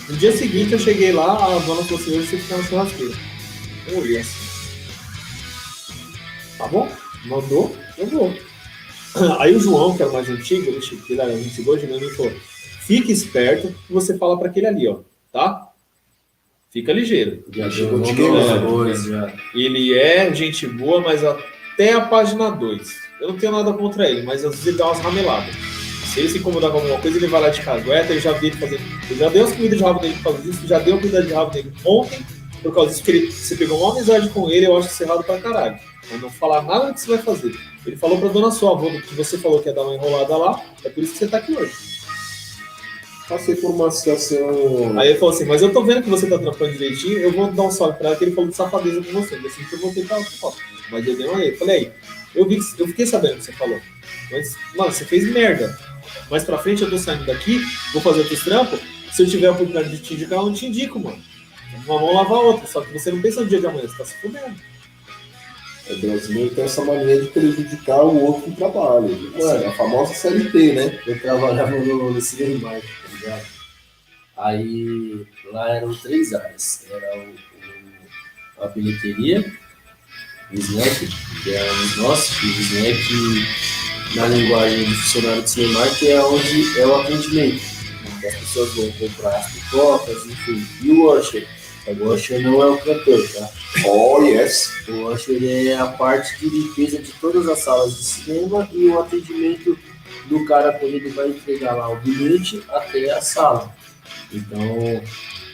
[0.08, 3.14] No dia seguinte eu cheguei lá, a dona falou assim, você fica na churrasqueira.
[3.88, 4.48] Eu olhei assim.
[6.56, 6.88] Tá bom?
[7.24, 8.34] Mandou, eu vou.
[9.38, 12.32] Aí o João, que era o mais antigo, ele era gente boa, ele me falou:
[12.86, 15.00] fique esperto que você fala para aquele ali, ó,
[15.32, 15.68] tá?
[16.70, 17.44] Fica ligeiro.
[17.50, 18.14] Já chegou de.
[19.54, 23.08] Ele é gente boa, mas até a página 2.
[23.20, 25.54] Eu não tenho nada contra ele, mas às vezes ele dá umas rameladas.
[26.04, 28.48] Se ele se incomodar com alguma coisa, ele vai lá de cagueta, eu já vi
[28.48, 28.80] ele fazer.
[29.10, 31.22] Eu já dei as comidas de rabo dele por causa disso, já dei a comida
[31.22, 32.18] de rabo dele ontem,
[32.62, 35.24] por causa disso, que ele, você pegou uma amizade com ele, eu acho isso errado
[35.24, 35.78] pra caralho.
[36.10, 37.54] Mas não falar nada que você vai fazer.
[37.86, 40.62] Ele falou pra dona sua avó que você falou que ia dar uma enrolada lá,
[40.84, 41.72] é por isso que você tá aqui hoje.
[43.28, 44.98] Passei por uma situação.
[44.98, 47.52] Aí ele falou assim, mas eu tô vendo que você tá trampando direitinho, eu vou
[47.52, 49.34] dar um salve pra ela, que ele falou de safadeza com você.
[49.34, 50.56] Assim que eu voltei pra foto.
[50.90, 51.54] Mas eu dei uma aí.
[51.56, 51.92] Falei, aí,
[52.34, 53.78] eu, vi eu fiquei sabendo o que você falou.
[54.30, 55.78] Mas, mano, você fez merda.
[56.30, 57.60] Mais pra frente eu tô saindo daqui,
[57.92, 58.80] vou fazer outros trampos.
[59.12, 61.20] Se eu tiver a oportunidade de te indicar, eu não te indico, mano.
[61.86, 62.66] Uma mão lava a outra.
[62.66, 64.54] Só que você não pensa no dia de amanhã, você tá se fudendo.
[65.90, 69.32] O brasileiro tem essa mania de prejudicar o outro trabalho.
[69.36, 70.98] Assim, a famosa CLT, né?
[71.06, 72.80] Eu trabalhava no, no cinema, tá
[73.14, 73.46] ligado?
[74.36, 76.86] Aí lá eram três áreas.
[76.90, 79.52] Era o, o- a bilheteria,
[80.52, 81.08] o snack,
[81.42, 86.08] que é um dos nossos, e o snack na linguagem de funcionário de cinema, que
[86.10, 87.62] é onde é o atendimento.
[88.26, 90.66] As pessoas vão comprar as pipocas, enfim.
[90.82, 91.46] E o Usher?
[91.92, 93.48] O Usher não é o cantor, tá?
[93.86, 94.70] Oh, yes.
[94.88, 99.00] O ele é a parte de limpeza de todas as salas de cinema e o
[99.00, 99.78] atendimento
[100.28, 103.74] do cara quando ele vai entregar lá o bilhete até a sala.
[104.32, 105.02] Então,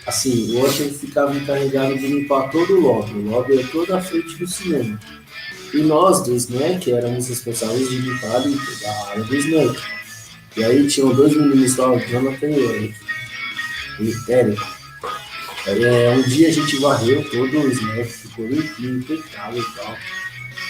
[0.06, 3.12] assim, o Anthony ficava encarregado de limpar todo o lobby.
[3.12, 4.98] O lobby é toda a frente do cinema.
[5.73, 9.81] E nós do Snack éramos responsáveis de limpar ali a área do Snack.
[10.56, 12.94] E aí tinham dois meninos lá, o Jonathan e o Eric.
[14.01, 14.62] E Eric.
[15.66, 19.97] É, um dia a gente varreu todo o Snack, ficou limpinho, impecável e tal.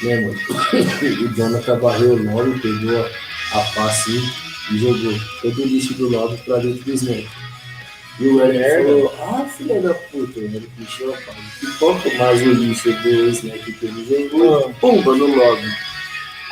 [0.02, 0.38] Né, mano?
[1.30, 3.04] o Jonathan varreu o lobby, pegou
[3.52, 4.22] a, pá assim
[4.70, 7.28] e jogou todo o lixo do lobby pra dentro do Snack.
[8.20, 11.34] E o Eric falou, ah, filha da puta, o Eric encheu a pá.
[11.58, 15.68] Que quanto mais o lixo do Snack que ele jogou, pumba no lobby.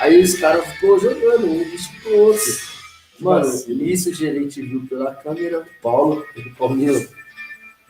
[0.01, 2.73] Aí os caras ficou jogando um lixo pro outro.
[3.21, 7.22] Mano, nisso o gerente viu pela câmera, o Paulo, ele Paulinho.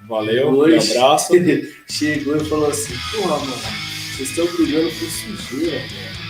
[0.08, 1.32] Valeu, um abraço.
[1.88, 3.52] chegou e falou assim, porra, mano,
[4.16, 6.22] vocês estão brigando por sujeira, velho.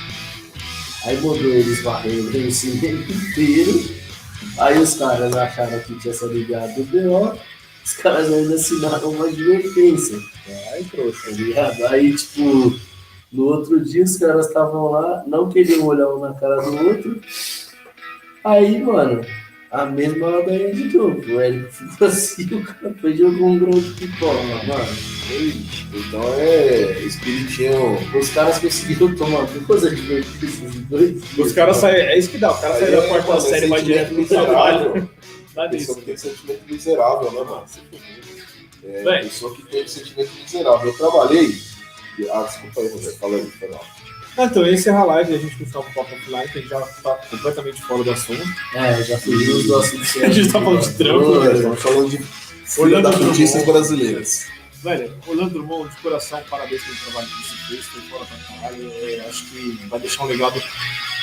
[1.05, 4.03] Aí mandou eles varrerem o cinema inteiro.
[4.59, 7.39] Aí os caras acharam que tinha se ligado do BO.
[7.85, 10.17] Os caras ainda assinaram uma advertência.
[10.73, 11.87] Aí, trouxa, tá ligado?
[11.87, 12.79] Aí, tipo,
[13.33, 17.21] no outro dia os caras estavam lá, não queriam olhar um na cara do outro.
[18.45, 19.25] Aí, mano,
[19.73, 21.21] a mesma ladainha de novo.
[21.21, 24.87] O Eric ficou assim, o cara foi jogou um grão de pipoca, mano.
[25.95, 27.99] Então é espiritinho.
[28.19, 31.23] Os caras conseguiram tomar duas advertências de dois.
[31.39, 31.97] Os caras saem.
[32.03, 32.53] É isso que dá.
[32.53, 35.11] O cara sai da quarta série e vai direto pro trabalho.
[35.55, 35.95] Dá A nisso.
[35.95, 37.65] pessoa que tem sentimento miserável, né, mano?
[38.85, 40.89] É, pessoa que tem sentimento miserável.
[40.89, 41.57] Eu trabalhei.
[42.31, 43.13] Ah, desculpa aí, José.
[43.13, 43.87] Fala aí, mal.
[44.37, 46.61] Ah, então, esse é a live, a gente continuar com o papo offline, que a
[46.63, 48.43] gente já tá completamente fora do assunto.
[48.75, 50.03] É, já fugimos do assunto.
[50.25, 51.53] A gente tá falando de trampo, né?
[51.53, 52.25] Estamos falando de
[52.79, 54.47] Orlando das notícias brasileiras.
[54.83, 58.93] Velho, Orlando Drummond, de coração, parabéns pelo trabalho que você fez, foi fora pra caralho.
[59.03, 60.61] É, acho que vai deixar um legado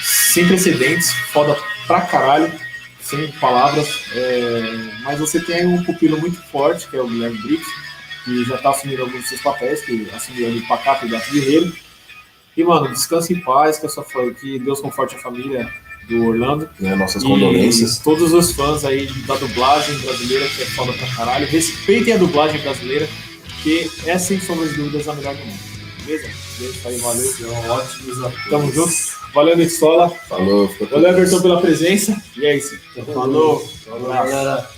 [0.02, 1.58] sem precedentes, foda
[1.88, 2.52] pra caralho,
[3.02, 3.90] sem palavras.
[4.14, 4.62] É,
[5.02, 7.70] mas você tem um pupilo muito forte, que é o Guilherme Briggs,
[8.24, 11.12] que já tá assumindo alguns dos seus papéis, que assumiu ali o Pacato e o
[11.12, 11.74] Gato Guerreiro.
[12.60, 15.72] E, mano, descanse em paz, que, a sua, fa- que Deus conforte a família
[16.10, 16.70] do Orlando.
[16.80, 18.00] Né, nossas E condolências.
[18.00, 22.60] Todos os fãs aí da dublagem brasileira, que é foda pra caralho, respeitem a dublagem
[22.62, 23.08] brasileira,
[23.64, 25.60] que é, sem sombra de dúvidas, a melhor do mundo.
[26.06, 26.30] Beleza?
[26.58, 27.32] Beijo, aí, valeu.
[27.32, 28.50] São ótimos atores.
[28.50, 28.94] Tamo junto.
[29.34, 30.10] Valeu, Nicola.
[30.28, 32.22] Falou, Valeu, Everton, pela presença.
[32.36, 32.78] E é isso.
[33.14, 33.60] Falou.
[33.86, 34.70] Falou, galera.